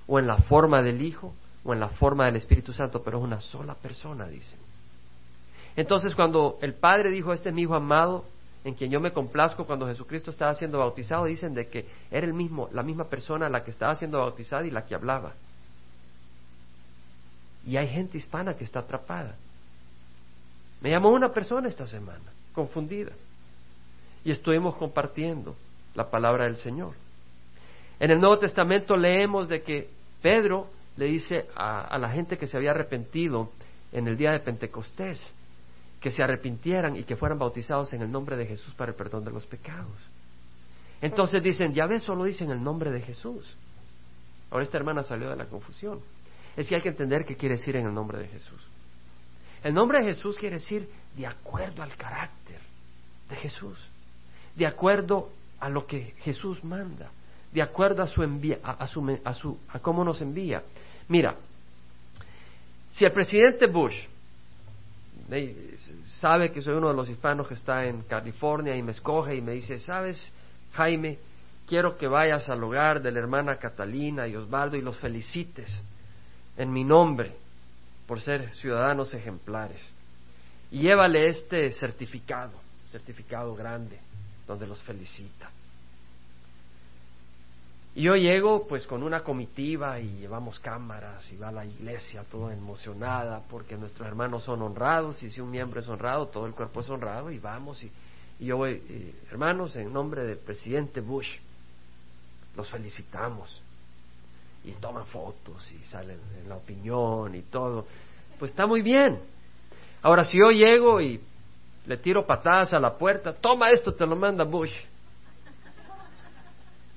[0.06, 3.24] o en la forma del Hijo, o en la forma del Espíritu Santo, pero es
[3.24, 4.60] una sola persona, dicen.
[5.74, 8.24] Entonces, cuando el Padre dijo, este es mi Hijo amado,
[8.62, 12.34] en quien yo me complazco cuando Jesucristo estaba siendo bautizado, dicen de que era el
[12.34, 15.32] mismo, la misma persona la que estaba siendo bautizada y la que hablaba.
[17.66, 19.34] Y hay gente hispana que está atrapada.
[20.82, 23.10] Me llamó una persona esta semana, confundida,
[24.24, 25.56] y estuvimos compartiendo
[25.94, 26.94] la palabra del Señor.
[27.98, 29.90] En el Nuevo Testamento leemos de que
[30.22, 33.50] Pedro le dice a, la gente que se había arrepentido
[33.92, 35.34] en el día de Pentecostés,
[36.00, 39.24] que se arrepintieran y que fueran bautizados en el nombre de Jesús para el perdón
[39.24, 39.98] de los pecados.
[41.02, 43.56] Entonces dicen, ya ves, solo dicen el nombre de Jesús.
[44.50, 46.00] Ahora esta hermana salió de la confusión.
[46.56, 48.60] Es que hay que entender qué quiere decir en el nombre de Jesús.
[49.62, 52.58] El nombre de Jesús quiere decir de acuerdo al carácter
[53.28, 53.78] de Jesús,
[54.56, 57.10] de acuerdo a lo que Jesús manda,
[57.52, 60.62] de acuerdo a su envía, a, su, a, su, a cómo nos envía.
[61.08, 61.36] Mira,
[62.92, 64.06] si el presidente Bush
[66.18, 69.40] sabe que soy uno de los hispanos que está en California y me escoge y
[69.40, 70.30] me dice, sabes,
[70.72, 71.18] Jaime,
[71.68, 75.82] quiero que vayas al hogar de la hermana Catalina y Osvaldo y los felicites
[76.56, 77.36] en mi nombre
[78.06, 79.80] por ser ciudadanos ejemplares.
[80.72, 82.52] Y llévale este certificado,
[82.90, 83.98] certificado grande,
[84.50, 85.50] donde los felicita.
[87.94, 92.24] Y yo llego pues con una comitiva y llevamos cámaras y va a la iglesia
[92.30, 96.52] toda emocionada porque nuestros hermanos son honrados y si un miembro es honrado, todo el
[96.52, 97.90] cuerpo es honrado y vamos y,
[98.40, 101.28] yo voy, eh, hermanos, en nombre del presidente Bush,
[102.56, 103.60] los felicitamos
[104.64, 107.86] y toman fotos y salen en la opinión y todo.
[108.38, 109.20] Pues está muy bien.
[110.00, 111.20] Ahora si yo llego y
[111.90, 114.72] le tiro patadas a la puerta, toma esto, te lo manda Bush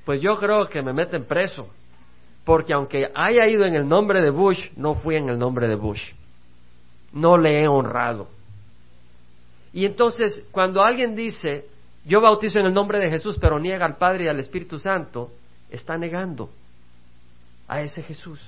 [0.06, 1.69] pues yo creo que me meten preso.
[2.43, 5.75] Porque aunque haya ido en el nombre de Bush, no fui en el nombre de
[5.75, 6.12] Bush.
[7.13, 8.27] No le he honrado.
[9.71, 11.67] Y entonces, cuando alguien dice,
[12.06, 15.32] yo bautizo en el nombre de Jesús, pero niega al Padre y al Espíritu Santo,
[15.69, 16.49] está negando
[17.67, 18.41] a ese Jesús.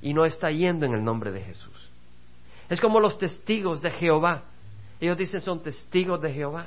[0.00, 1.90] Y no está yendo en el nombre de Jesús.
[2.70, 4.44] Es como los testigos de Jehová.
[5.00, 6.66] Ellos dicen son testigos de Jehová,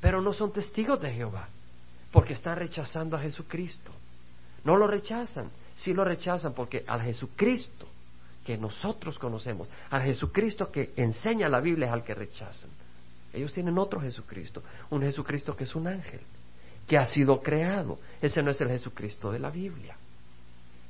[0.00, 1.48] pero no son testigos de Jehová
[2.14, 3.90] porque están rechazando a Jesucristo.
[4.62, 7.88] No lo rechazan, sí lo rechazan porque al Jesucristo
[8.44, 12.70] que nosotros conocemos, al Jesucristo que enseña la Biblia es al que rechazan.
[13.32, 16.20] Ellos tienen otro Jesucristo, un Jesucristo que es un ángel,
[16.86, 17.98] que ha sido creado.
[18.22, 19.96] Ese no es el Jesucristo de la Biblia.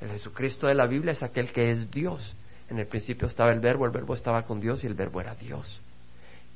[0.01, 2.35] El Jesucristo de la Biblia es aquel que es Dios.
[2.69, 5.35] En el principio estaba el verbo, el verbo estaba con Dios y el verbo era
[5.35, 5.81] Dios.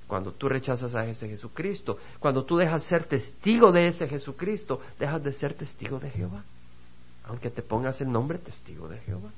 [0.08, 5.22] Cuando tú rechazas a ese Jesucristo, cuando tú dejas ser testigo de ese Jesucristo, dejas
[5.22, 6.42] de ser testigo de Jehová.
[7.24, 9.30] Aunque te pongas el nombre testigo de Jehová.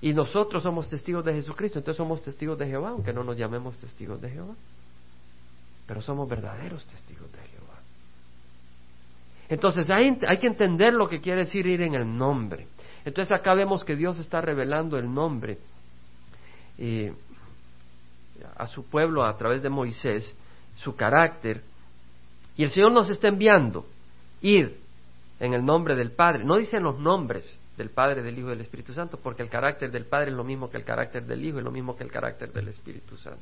[0.00, 3.76] Y nosotros somos testigos de Jesucristo, entonces somos testigos de Jehová, aunque no nos llamemos
[3.78, 4.54] testigos de Jehová.
[5.88, 7.80] Pero somos verdaderos testigos de Jehová.
[9.48, 12.68] Entonces hay, hay que entender lo que quiere decir ir en el nombre.
[13.04, 15.58] Entonces acá vemos que Dios está revelando el nombre
[16.78, 17.12] eh,
[18.56, 20.34] a su pueblo a través de Moisés,
[20.76, 21.62] su carácter,
[22.56, 23.86] y el Señor nos está enviando
[24.40, 24.78] ir
[25.40, 26.44] en el nombre del Padre.
[26.44, 29.90] No dicen los nombres, del Padre, del Hijo y del Espíritu Santo, porque el carácter
[29.90, 32.10] del Padre es lo mismo que el carácter del Hijo y lo mismo que el
[32.10, 33.40] carácter del Espíritu Santo.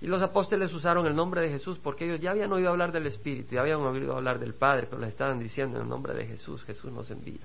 [0.00, 3.06] Y los apóstoles usaron el nombre de Jesús porque ellos ya habían oído hablar del
[3.06, 6.26] Espíritu, ya habían oído hablar del Padre, pero les estaban diciendo en el nombre de
[6.26, 7.40] Jesús, Jesús nos envía.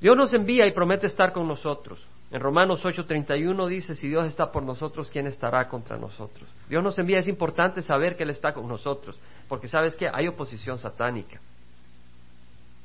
[0.00, 2.02] Dios nos envía y promete estar con nosotros.
[2.30, 6.48] En Romanos 8:31 dice, si Dios está por nosotros, ¿quién estará contra nosotros?
[6.68, 10.28] Dios nos envía, es importante saber que Él está con nosotros, porque sabes que hay
[10.28, 11.40] oposición satánica.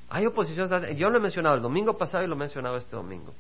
[0.10, 0.70] Hay oposición.
[0.96, 3.34] Yo lo he mencionado el domingo pasado y lo he mencionado este domingo.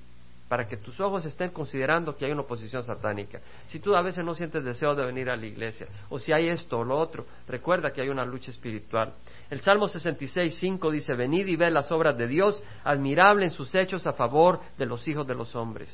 [0.48, 3.40] Para que tus ojos estén considerando que hay una oposición satánica.
[3.66, 6.50] Si tú a veces no sientes deseo de venir a la iglesia, o si hay
[6.50, 9.14] esto o lo otro, recuerda que hay una lucha espiritual.
[9.50, 13.74] El Salmo 66, 5 dice: Venid y ved las obras de Dios, admirable en sus
[13.74, 15.90] hechos a favor de los hijos de los hombres.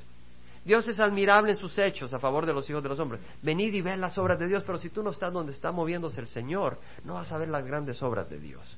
[0.63, 3.21] Dios es admirable en sus hechos a favor de los hijos de los hombres.
[3.41, 6.21] Venid y ved las obras de Dios, pero si tú no estás donde está moviéndose
[6.21, 8.77] el Señor, no vas a ver las grandes obras de Dios.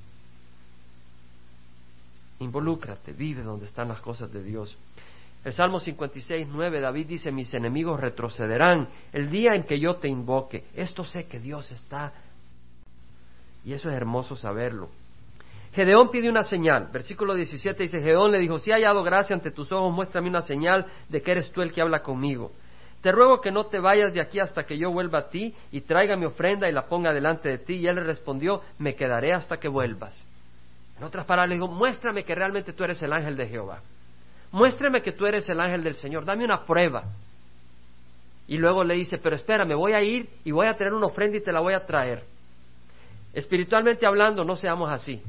[2.40, 4.76] Involúcrate, vive donde están las cosas de Dios.
[5.44, 10.08] El Salmo 56, 9, David dice, mis enemigos retrocederán el día en que yo te
[10.08, 10.64] invoque.
[10.74, 12.14] Esto sé que Dios está.
[13.62, 14.88] Y eso es hermoso saberlo.
[15.74, 16.88] Gedeón pide una señal.
[16.90, 20.40] Versículo 17 dice, Gedeón le dijo, si he hallado gracia ante tus ojos, muéstrame una
[20.40, 22.52] señal de que eres tú el que habla conmigo.
[23.02, 25.82] Te ruego que no te vayas de aquí hasta que yo vuelva a ti y
[25.82, 27.74] traiga mi ofrenda y la ponga delante de ti.
[27.74, 30.24] Y él le respondió, me quedaré hasta que vuelvas.
[30.96, 33.82] En otras palabras, le digo, muéstrame que realmente tú eres el ángel de Jehová.
[34.54, 36.24] Muéstrame que tú eres el ángel del Señor.
[36.24, 37.02] Dame una prueba.
[38.46, 41.06] Y luego le dice, pero espera, me voy a ir y voy a traer una
[41.06, 42.22] ofrenda y te la voy a traer.
[43.32, 45.20] Espiritualmente hablando, no seamos así.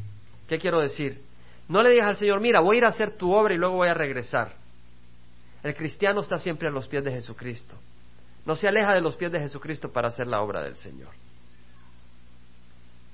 [0.47, 1.23] ¿Qué quiero decir?
[1.67, 3.77] No le digas al Señor, mira, voy a ir a hacer tu obra y luego
[3.77, 4.53] voy a regresar.
[5.63, 7.75] El cristiano está siempre a los pies de Jesucristo.
[8.45, 11.09] No se aleja de los pies de Jesucristo para hacer la obra del Señor.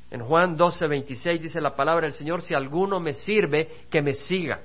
[0.09, 4.11] En Juan 12, 26 dice la palabra del Señor, si alguno me sirve, que me
[4.11, 4.59] siga.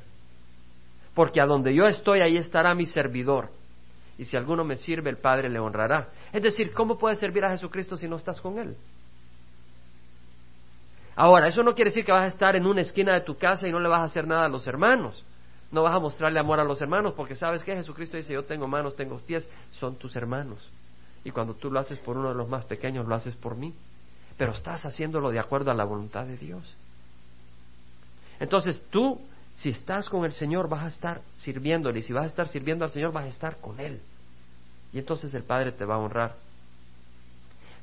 [1.16, 3.48] Porque a donde yo estoy, ahí estará mi servidor.
[4.16, 6.10] Y si alguno me sirve, el Padre le honrará.
[6.32, 8.76] Es decir, ¿cómo puedes servir a Jesucristo si no estás con Él?
[11.16, 13.66] Ahora, eso no quiere decir que vas a estar en una esquina de tu casa
[13.66, 15.24] y no le vas a hacer nada a los hermanos.
[15.72, 18.68] No vas a mostrarle amor a los hermanos porque sabes que Jesucristo dice, yo tengo
[18.68, 20.70] manos, tengo pies, son tus hermanos.
[21.24, 23.74] Y cuando tú lo haces por uno de los más pequeños, lo haces por mí
[24.36, 26.62] pero estás haciéndolo de acuerdo a la voluntad de Dios.
[28.38, 29.20] Entonces tú,
[29.56, 32.84] si estás con el Señor, vas a estar sirviéndole, y si vas a estar sirviendo
[32.84, 34.00] al Señor, vas a estar con Él.
[34.92, 36.36] Y entonces el Padre te va a honrar.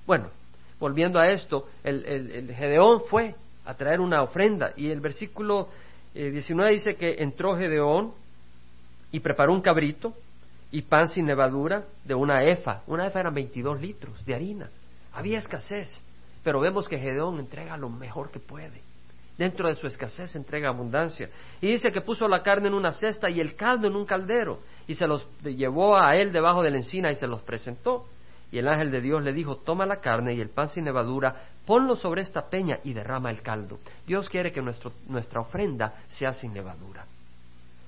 [0.05, 0.29] Bueno,
[0.79, 5.69] volviendo a esto, el, Gedeón fue a traer una ofrenda, y el versículo
[6.13, 8.13] 19 eh, dice que entró Gedeón
[9.11, 10.13] y preparó un cabrito
[10.71, 12.81] y pan sin levadura de una efa.
[12.87, 14.69] Una efa eran 22 litros de harina.
[15.13, 16.01] Había escasez.
[16.43, 18.81] Pero vemos que Gedeón entrega lo mejor que puede.
[19.37, 21.29] Dentro de su escasez entrega abundancia.
[21.59, 24.59] Y dice que puso la carne en una cesta y el caldo en un caldero.
[24.87, 28.05] Y se los llevó a él debajo de la encina y se los presentó.
[28.51, 31.35] Y el ángel de Dios le dijo, toma la carne y el pan sin levadura,
[31.65, 33.79] ponlo sobre esta peña y derrama el caldo.
[34.05, 37.07] Dios quiere que nuestra ofrenda sea sin levadura,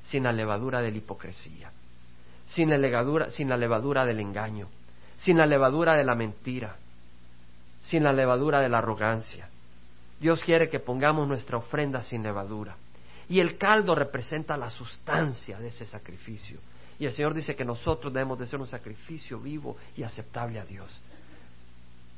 [0.04, 1.72] sin la levadura de la hipocresía,
[2.48, 4.68] sin la levadura, sin la levadura del engaño,
[5.18, 6.78] sin la levadura de la mentira,
[7.84, 9.48] sin la levadura de la arrogancia.
[10.20, 12.76] Dios quiere que pongamos nuestra ofrenda sin levadura.
[13.28, 16.60] Y el caldo representa la sustancia de ese sacrificio.
[16.98, 20.66] Y el Señor dice que nosotros debemos de ser un sacrificio vivo y aceptable a
[20.66, 21.02] Dios.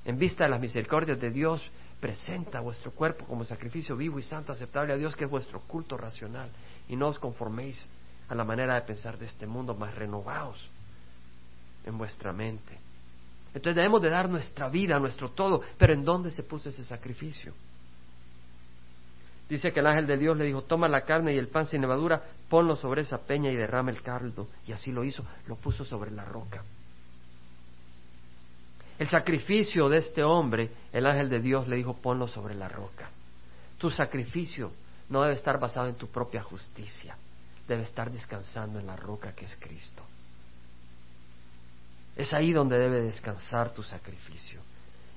[0.06, 1.64] En vista de las misericordias de Dios,
[2.00, 5.98] presenta vuestro cuerpo como sacrificio vivo y santo, aceptable a Dios, que es vuestro culto
[5.98, 6.50] racional.
[6.88, 7.88] Y no os conforméis
[8.30, 10.70] a la manera de pensar de este mundo, más renovaos
[11.86, 12.78] en vuestra mente.
[13.54, 17.54] Entonces debemos de dar nuestra vida, nuestro todo, pero ¿en dónde se puso ese sacrificio?
[19.50, 21.82] Dice que el ángel de Dios le dijo, toma la carne y el pan sin
[21.82, 24.48] levadura, ponlo sobre esa peña y derrama el caldo.
[24.68, 26.64] Y así lo hizo, lo puso sobre la roca.
[29.00, 33.10] El sacrificio de este hombre, el ángel de Dios le dijo, ponlo sobre la roca.
[33.78, 34.72] Tu sacrificio
[35.10, 37.16] no debe estar basado en tu propia justicia,
[37.68, 40.04] debe estar descansando en la roca que es Cristo.
[42.16, 44.60] Es ahí donde debe descansar tu sacrificio.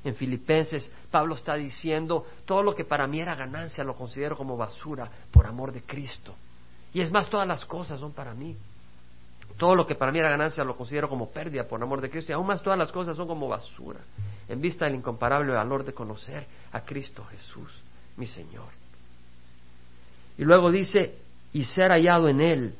[0.02, 4.56] En Filipenses, Pablo está diciendo, todo lo que para mí era ganancia lo considero como
[4.56, 6.34] basura por amor de Cristo.
[6.94, 8.56] Y es más, todas las cosas son para mí.
[9.56, 12.32] Todo lo que para mí era ganancia lo considero como pérdida por amor de Cristo.
[12.32, 14.00] Y aún más todas las cosas son como basura
[14.48, 17.70] en vista del incomparable valor de conocer a Cristo Jesús,
[18.16, 18.68] mi Señor.
[20.38, 21.18] Y luego dice,
[21.52, 22.74] y ser hallado en Él,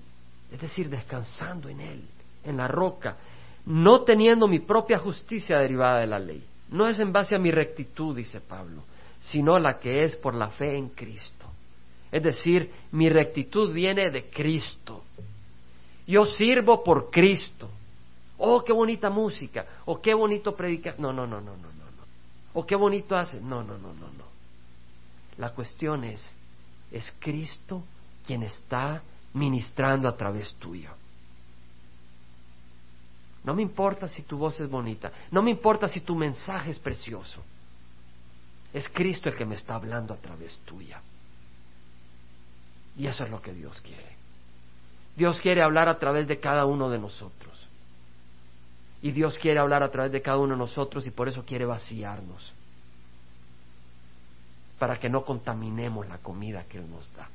[0.51, 2.05] es decir, descansando en Él,
[2.45, 3.17] en la roca,
[3.67, 6.45] no teniendo mi propia justicia derivada de la ley.
[6.71, 8.83] No es en base a mi rectitud, dice Pablo,
[9.21, 11.47] sino la que es por la fe en Cristo.
[12.13, 15.05] Es decir, mi rectitud viene de Cristo.
[16.07, 17.71] Yo sirvo por Cristo.
[18.39, 19.67] Oh, qué bonita música.
[19.85, 20.99] Oh, qué bonito predicar.
[20.99, 21.81] No, no, no, no, no, no.
[22.55, 23.41] Oh, qué bonito hace.
[23.41, 24.25] No, no, no, no, no.
[25.37, 26.23] La cuestión es,
[26.91, 27.83] es Cristo
[28.27, 29.03] quien está
[29.35, 30.91] ministrando a través tuyo.
[33.45, 36.79] No me importa si tu voz es bonita, no me importa si tu mensaje es
[36.79, 37.43] precioso.
[38.73, 41.01] Es Cristo el que me está hablando a través tuya.
[42.97, 44.17] Y eso es lo que Dios quiere.
[45.17, 47.67] Dios quiere hablar a través de cada uno de nosotros.
[49.03, 51.65] Y Dios quiere hablar a través de cada uno de nosotros y por eso quiere
[51.65, 52.53] vaciarnos.
[54.79, 57.29] Para que no contaminemos la comida que Él nos da.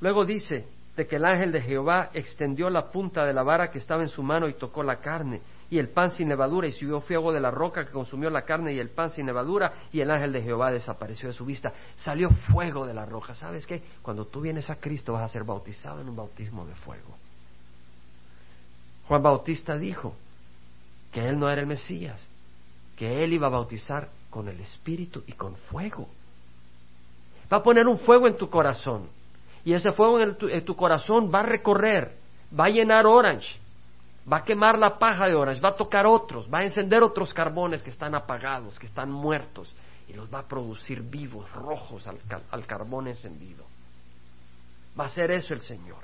[0.00, 3.78] Luego dice de que el ángel de Jehová extendió la punta de la vara que
[3.78, 7.00] estaba en su mano y tocó la carne y el pan sin levadura y subió
[7.00, 10.10] fuego de la roca que consumió la carne y el pan sin levadura y el
[10.10, 11.72] ángel de Jehová desapareció de su vista.
[11.96, 13.34] Salió fuego de la roca.
[13.34, 13.80] ¿Sabes qué?
[14.02, 17.16] Cuando tú vienes a Cristo vas a ser bautizado en un bautismo de fuego.
[19.06, 20.14] Juan Bautista dijo
[21.12, 22.26] que él no era el Mesías,
[22.96, 26.08] que él iba a bautizar con el Espíritu y con fuego.
[27.52, 29.08] Va a poner un fuego en tu corazón
[29.64, 32.16] y ese fuego en, tu, corazón va a recorrer,
[32.58, 33.58] va a llenar Orange,
[34.30, 37.34] va a quemar la paja de Orange, va a tocar otros, va a encender otros
[37.34, 39.72] carbones que están apagados, que están muertos,
[40.08, 42.18] y los va a producir vivos, rojos al,
[42.50, 43.64] al carbón encendido.
[44.98, 45.98] Va a hacer eso el Señor.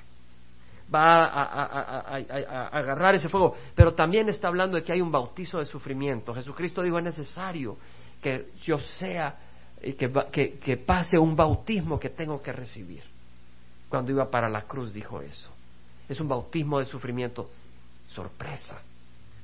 [0.93, 3.57] Va a, agarrar ese fuego.
[3.75, 6.33] Pero también está hablando de que hay un bautizo de sufrimiento.
[6.33, 7.77] Jesucristo dijo, es necesario
[8.21, 9.37] que yo sea,
[9.81, 13.16] eh, que, que pase un bautismo que tengo que recibir
[13.89, 15.49] cuando iba para la cruz dijo eso.
[16.09, 17.49] Es un bautismo de sufrimiento.
[18.09, 18.81] Sorpresa.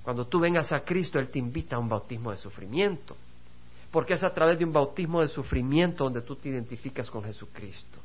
[0.03, 3.15] Cuando tú vengas a Cristo, Él te invita a un bautismo de sufrimiento.
[3.91, 7.99] Porque es a través de un bautismo de sufrimiento donde tú te identificas con Jesucristo.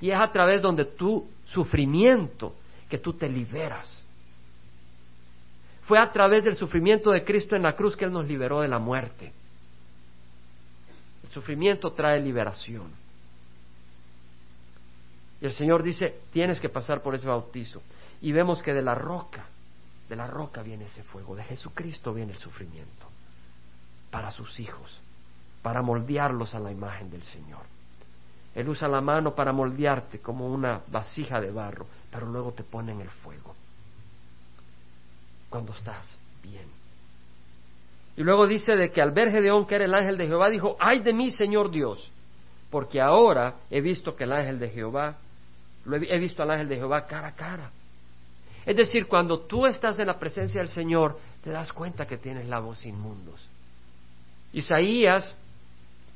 [0.00, 2.54] Y es a través donde tu sufrimiento
[2.88, 4.04] que tú te liberas.
[5.82, 8.68] Fue a través del sufrimiento de Cristo en la cruz que Él nos liberó de
[8.68, 9.32] la muerte.
[11.22, 13.05] El sufrimiento trae liberación.
[15.46, 17.82] El Señor dice, tienes que pasar por ese bautizo.
[18.20, 19.46] Y vemos que de la roca,
[20.08, 23.06] de la roca viene ese fuego, de Jesucristo viene el sufrimiento
[24.10, 24.98] para sus hijos,
[25.62, 27.62] para moldearlos a la imagen del Señor.
[28.54, 32.92] Él usa la mano para moldearte como una vasija de barro, pero luego te pone
[32.92, 33.54] en el fuego
[35.50, 36.66] cuando estás bien.
[38.16, 40.76] Y luego dice de que al ver Gedeón, que era el ángel de Jehová, dijo,
[40.80, 42.10] ay de mí, Señor Dios,
[42.70, 45.18] porque ahora he visto que el ángel de Jehová
[45.92, 47.70] he, visto al ángel de Jehová cara a cara.
[48.64, 52.48] Es decir, cuando tú estás en la presencia del Señor, te das cuenta que tienes
[52.48, 53.48] labios inmundos.
[54.52, 55.34] Isaías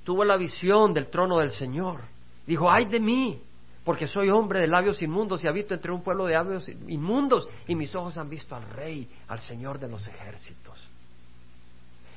[0.04, 2.00] tuvo la visión del trono del Señor.
[2.46, 3.40] Dijo, ay de mí,
[3.84, 7.74] porque soy hombre de labios inmundos y habito entre un pueblo de labios inmundos y
[7.74, 10.78] mis ojos han visto al Rey, al Señor de los ejércitos.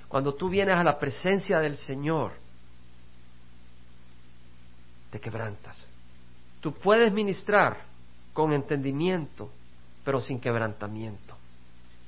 [0.08, 2.34] Cuando tú vienes a la presencia del Señor,
[5.10, 5.93] te quebrantas.
[6.64, 7.78] Tú puedes ministrar
[8.32, 9.52] con entendimiento,
[10.06, 11.36] pero sin quebrantamiento.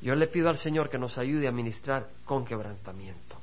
[0.01, 3.35] Yo le pido al Señor que nos ayude a ministrar con quebrantamiento.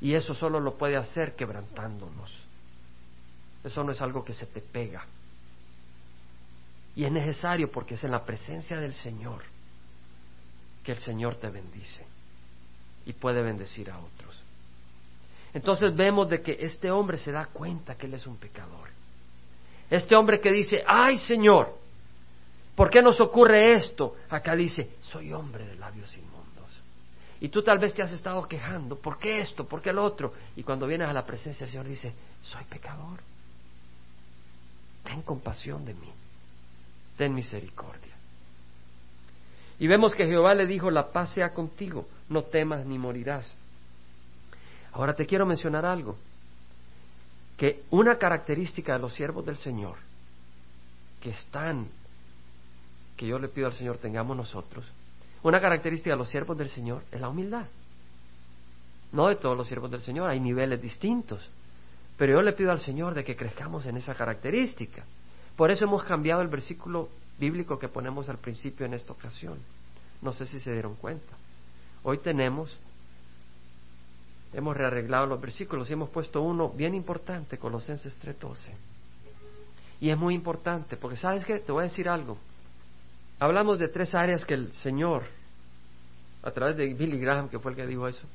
[0.00, 2.32] Y eso solo lo puede hacer quebrantándonos.
[3.62, 5.04] Eso no es algo que se te pega.
[6.96, 9.42] Y es necesario porque es en la presencia del Señor
[10.82, 12.06] que el Señor te bendice
[13.04, 14.34] y puede bendecir a otros.
[15.52, 18.96] Entonces vemos de que este hombre se da cuenta que él es un pecador.
[19.90, 21.74] Este hombre que dice, ay Señor,
[22.74, 24.16] ¿por qué nos ocurre esto?
[24.28, 26.38] Acá dice, soy hombre de labios inmundos.
[27.40, 29.66] Y tú tal vez te has estado quejando, ¿por qué esto?
[29.66, 30.34] ¿Por qué el otro?
[30.56, 32.12] Y cuando vienes a la presencia del Señor dice,
[32.42, 33.20] soy pecador.
[35.04, 36.12] Ten compasión de mí.
[37.16, 38.14] Ten misericordia.
[39.78, 43.54] Y vemos que Jehová le dijo, la paz sea contigo, no temas ni morirás.
[44.92, 46.18] Ahora te quiero mencionar algo
[47.58, 49.96] que una característica de los siervos del Señor
[51.20, 51.88] que están,
[53.16, 54.86] que yo le pido al Señor tengamos nosotros,
[55.42, 57.66] Una característica de los siervos del Señor es la humildad.
[59.12, 61.48] No de todos los siervos del Señor, hay niveles distintos.
[62.16, 65.04] Pero yo le pido al Señor de que crezcamos en esa característica.
[65.56, 69.58] Por eso hemos cambiado el versículo bíblico que ponemos al principio en esta ocasión.
[70.20, 71.36] No sé si se dieron cuenta.
[72.02, 72.76] Hoy tenemos,
[74.52, 78.56] hemos rearreglado los versículos y hemos puesto uno bien importante, Colosenses 3:12.
[80.00, 82.38] Y es muy importante, porque sabes qué, te voy a decir algo.
[83.40, 85.24] Hablamos de tres áreas que el Señor,
[86.42, 88.26] a través de Billy Graham, que fue el que dijo eso,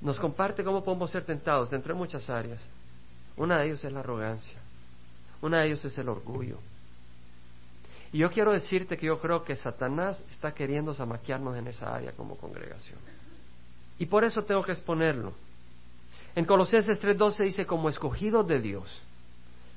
[0.00, 2.60] nos comparte cómo podemos ser tentados dentro de muchas áreas.
[3.36, 4.58] Una de ellas es la arrogancia,
[5.42, 6.58] una de ellas es el orgullo.
[8.12, 12.12] Y yo quiero decirte que yo creo que Satanás está queriendo zamaquearnos en esa área
[12.12, 12.98] como congregación.
[13.98, 15.32] Y por eso tengo que exponerlo.
[16.34, 18.88] En Colosenses 3:12 dice, como escogidos de Dios,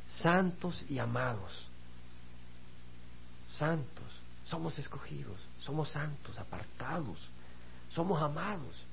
[0.07, 1.67] santos y amados.
[3.47, 4.05] Santos,
[4.45, 7.17] somos escogidos, somos santos, apartados,
[7.89, 8.83] somos amados.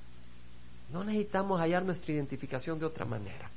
[0.91, 3.49] No necesitamos hallar nuestra identificación de otra manera.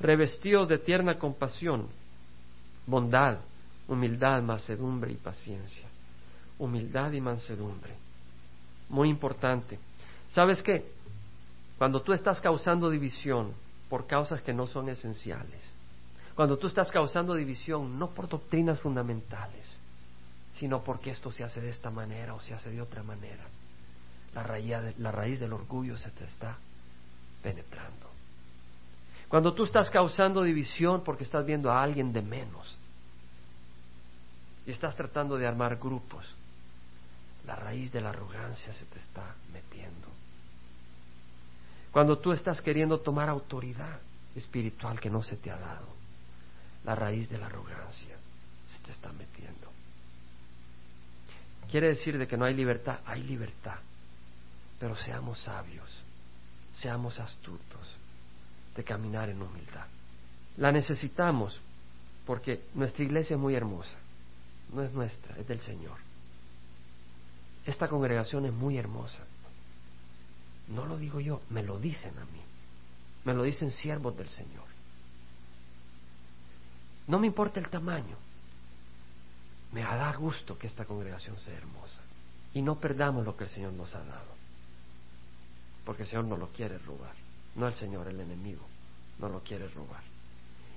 [0.00, 1.88] Revestidos de tierna compasión,
[2.86, 3.38] bondad,
[3.88, 5.88] humildad, mansedumbre y paciencia.
[6.58, 7.94] Humildad y mansedumbre.
[8.88, 9.78] Muy importante.
[10.34, 10.84] ¿Sabes qué?
[11.78, 13.52] Cuando tú estás causando división
[13.88, 15.62] por causas que no son esenciales,
[16.34, 19.78] cuando tú estás causando división no por doctrinas fundamentales,
[20.56, 23.44] sino porque esto se hace de esta manera o se hace de otra manera,
[24.34, 26.58] la raíz, la raíz del orgullo se te está
[27.40, 28.10] penetrando.
[29.28, 32.76] Cuando tú estás causando división porque estás viendo a alguien de menos
[34.66, 36.26] y estás tratando de armar grupos,
[37.46, 40.23] la raíz de la arrogancia se te está metiendo.
[41.94, 44.00] Cuando tú estás queriendo tomar autoridad
[44.36, 45.86] espiritual que no se te ha dado,
[46.84, 48.16] la raíz de la arrogancia
[48.66, 49.70] se te está metiendo.
[51.70, 53.78] Quiere decir de que no hay libertad, hay libertad
[54.84, 55.88] pero seamos sabios,
[56.74, 57.96] seamos astutos
[58.76, 59.86] de caminar en humildad.
[60.58, 61.58] La necesitamos
[62.26, 63.96] porque nuestra iglesia es muy hermosa,
[64.74, 65.96] no es nuestra, es del Señor.
[67.64, 69.20] Esta congregación es muy hermosa.
[70.68, 72.40] No lo digo yo, me lo dicen a mí,
[73.24, 74.64] me lo dicen siervos del Señor.
[77.06, 78.16] No me importa el tamaño,
[79.72, 82.00] me da gusto que esta congregación sea hermosa
[82.54, 84.34] y no perdamos lo que el Señor nos ha dado
[85.84, 87.14] porque el Señor no lo quiere robar,
[87.56, 88.62] no el Señor, el enemigo,
[89.18, 90.02] no lo quiere robar.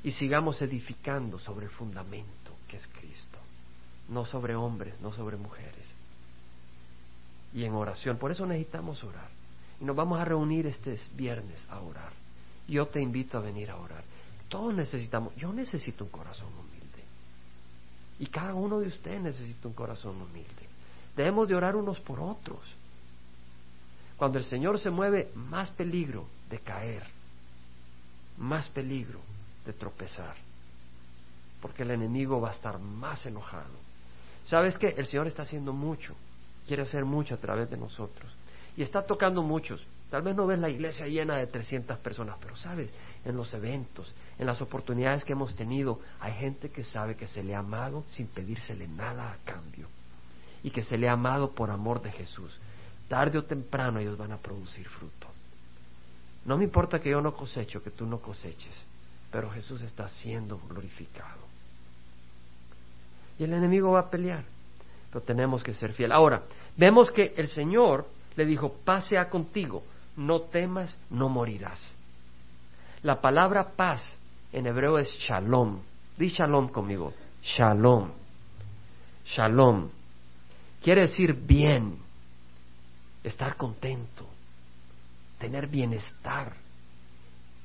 [0.04, 3.40] Y sigamos edificando sobre el fundamento que es Cristo,
[4.10, 5.88] no sobre hombres, no sobre mujeres.
[7.54, 9.30] Y en oración, por eso necesitamos orar.
[9.80, 12.12] Y nos vamos a reunir este viernes a orar.
[12.68, 14.04] Yo te invito a venir a orar.
[14.50, 17.04] Todos necesitamos, yo necesito un corazón humilde.
[18.20, 20.68] Y cada uno de ustedes necesita un corazón humilde.
[21.16, 22.60] Debemos de orar unos por otros.
[24.18, 27.04] Cuando el Señor se mueve, más peligro de caer,
[28.38, 29.20] más peligro
[29.66, 30.36] de tropezar,
[31.62, 33.74] porque el enemigo va a estar más enojado.
[34.46, 34.90] ¿Sabes qué?
[34.98, 36.16] El Señor está haciendo mucho,
[36.68, 38.32] quiere hacer mucho a través de nosotros,
[38.78, 39.86] y está tocando muchos.
[40.10, 42.90] Tal vez no ves la iglesia llena de 300 personas, pero sabes,
[43.26, 47.44] en los eventos, en las oportunidades que hemos tenido, hay gente que sabe que se
[47.44, 49.88] le ha amado sin pedírsele nada a cambio,
[50.64, 52.58] y que se le ha amado por amor de Jesús
[53.08, 55.28] tarde o temprano ellos van a producir fruto.
[56.46, 58.86] No me importa que yo no cosecho, que tú no coseches,
[59.32, 61.48] pero Jesús está siendo glorificado.
[63.40, 64.44] Y el enemigo va a pelear,
[65.12, 66.16] pero tenemos que ser fieles.
[66.16, 66.44] Ahora,
[66.76, 68.08] vemos que el Señor
[68.38, 69.84] le dijo, paz sea contigo,
[70.16, 71.82] no temas, no morirás.
[73.02, 74.16] La palabra paz
[74.54, 75.82] en hebreo es shalom.
[76.18, 78.12] Di shalom conmigo, shalom.
[79.26, 79.90] Shalom.
[80.82, 81.98] Quiere decir bien,
[83.24, 84.28] estar contento,
[85.40, 86.56] tener bienestar.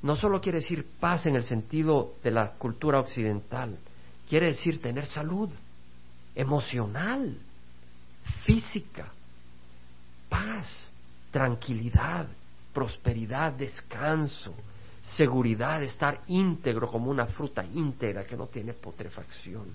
[0.00, 3.78] No solo quiere decir paz en el sentido de la cultura occidental,
[4.28, 5.50] quiere decir tener salud
[6.34, 7.38] emocional,
[8.44, 9.12] física,
[10.32, 10.88] paz,
[11.30, 12.26] tranquilidad,
[12.72, 14.54] prosperidad, descanso,
[15.02, 19.66] seguridad, estar íntegro como una fruta íntegra que no tiene putrefacción,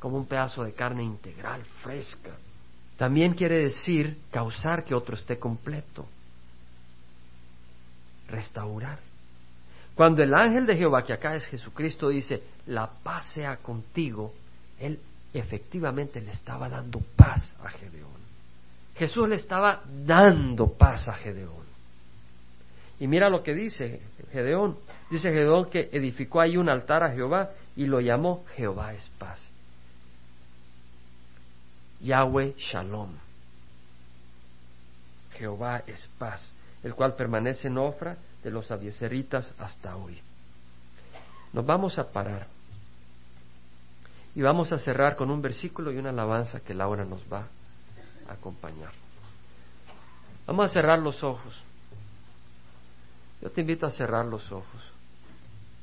[0.00, 2.32] como un pedazo de carne integral, fresca.
[2.96, 6.06] También quiere decir causar que otro esté completo.
[8.28, 8.98] Restaurar.
[9.94, 14.34] Cuando el ángel de Jehová, que acá es Jesucristo, dice, la paz sea contigo,
[14.80, 14.98] él
[15.32, 18.23] efectivamente le estaba dando paz a Gedeón.
[18.96, 21.64] Jesús le estaba dando paz a Gedeón.
[23.00, 24.78] Y mira lo que dice Gedeón.
[25.10, 29.44] Dice Gedeón que edificó ahí un altar a Jehová y lo llamó Jehová es paz.
[32.00, 33.10] Yahweh Shalom.
[35.32, 40.20] Jehová es paz, el cual permanece en Ofra de los abieseritas hasta hoy.
[41.52, 42.46] Nos vamos a parar
[44.36, 47.48] y vamos a cerrar con un versículo y una alabanza que Laura nos va
[48.28, 48.92] acompañar.
[50.46, 51.54] Vamos a cerrar los ojos.
[53.40, 54.82] Yo te invito a cerrar los ojos.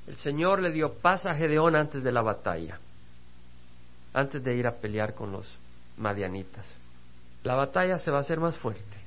[0.07, 2.79] El Señor le dio paz a Gedeón antes de la batalla,
[4.13, 5.47] antes de ir a pelear con los
[5.97, 6.65] madianitas.
[7.43, 8.97] La batalla se va a hacer más fuerte,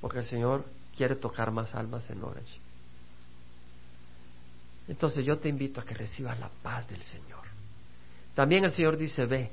[0.00, 0.64] porque el Señor
[0.96, 2.58] quiere tocar más almas en Orange.
[4.88, 7.44] Entonces yo te invito a que recibas la paz del Señor.
[8.34, 9.50] También el Señor dice, ve.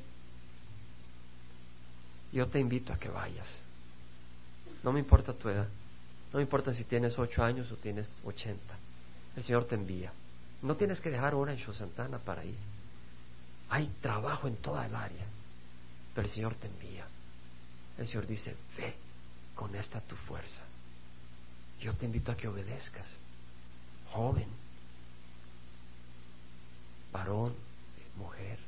[2.36, 3.47] Yo te invito a que vayas.
[4.83, 5.69] No me importa tu edad.
[6.33, 8.75] No me importa si tienes ocho años o tienes ochenta.
[9.38, 10.11] El Señor te envía.
[10.61, 12.57] No tienes que dejar Orange o Santana para ir.
[13.69, 15.25] Hay trabajo en toda el área.
[16.13, 17.07] Pero el Señor te envía.
[17.97, 18.93] El Señor dice, ve
[19.55, 20.61] con esta tu fuerza.
[21.79, 23.07] Yo te invito a que obedezcas.
[24.11, 24.49] Joven,
[27.13, 27.55] varón,
[28.17, 28.59] mujer,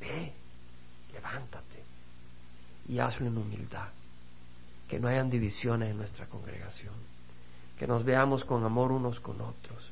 [0.00, 0.32] ve,
[1.12, 1.78] levántate
[2.88, 3.88] y hazlo en humildad.
[4.88, 6.94] Que no hayan divisiones en nuestra congregación.
[7.78, 9.90] Que nos veamos con amor unos con otros.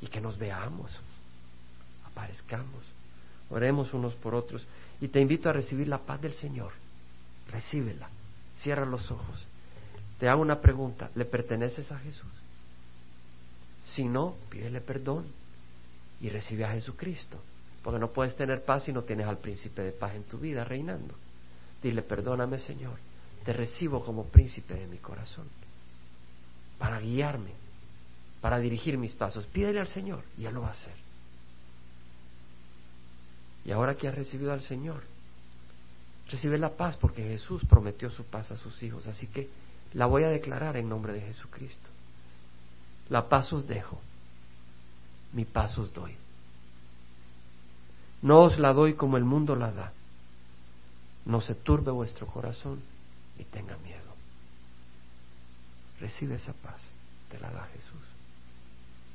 [0.00, 0.96] Y que nos veamos,
[2.06, 2.84] aparezcamos,
[3.50, 4.64] oremos unos por otros.
[5.00, 6.72] Y te invito a recibir la paz del Señor.
[7.50, 8.08] Recíbela.
[8.56, 9.44] Cierra los ojos.
[10.18, 11.10] Te hago una pregunta.
[11.14, 12.30] ¿Le perteneces a Jesús?
[13.84, 15.26] Si no, pídele perdón
[16.20, 17.40] y recibe a Jesucristo.
[17.82, 20.64] Porque no puedes tener paz si no tienes al príncipe de paz en tu vida
[20.64, 21.14] reinando.
[21.82, 22.98] Dile, perdóname Señor,
[23.44, 25.46] te recibo como príncipe de mi corazón,
[26.78, 27.52] para guiarme,
[28.40, 29.46] para dirigir mis pasos.
[29.46, 30.94] Pídele al Señor y Él lo va a hacer.
[33.64, 35.02] Y ahora que has recibido al Señor,
[36.30, 39.06] recibe la paz porque Jesús prometió su paz a sus hijos.
[39.06, 39.48] Así que
[39.94, 41.88] la voy a declarar en nombre de Jesucristo.
[43.08, 44.00] La paz os dejo,
[45.32, 46.14] mi paz os doy.
[48.22, 49.92] No os la doy como el mundo la da.
[51.24, 52.80] No se turbe vuestro corazón
[53.38, 53.98] y tenga miedo.
[56.00, 56.80] Recibe esa paz,
[57.30, 58.02] te la da Jesús.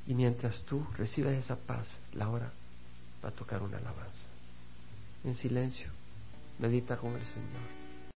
[0.06, 2.52] Y mientras tú recibes esa paz, la hora
[3.24, 4.28] va a tocar una alabanza.
[5.24, 5.88] En silencio,
[6.58, 7.83] medita con el Señor.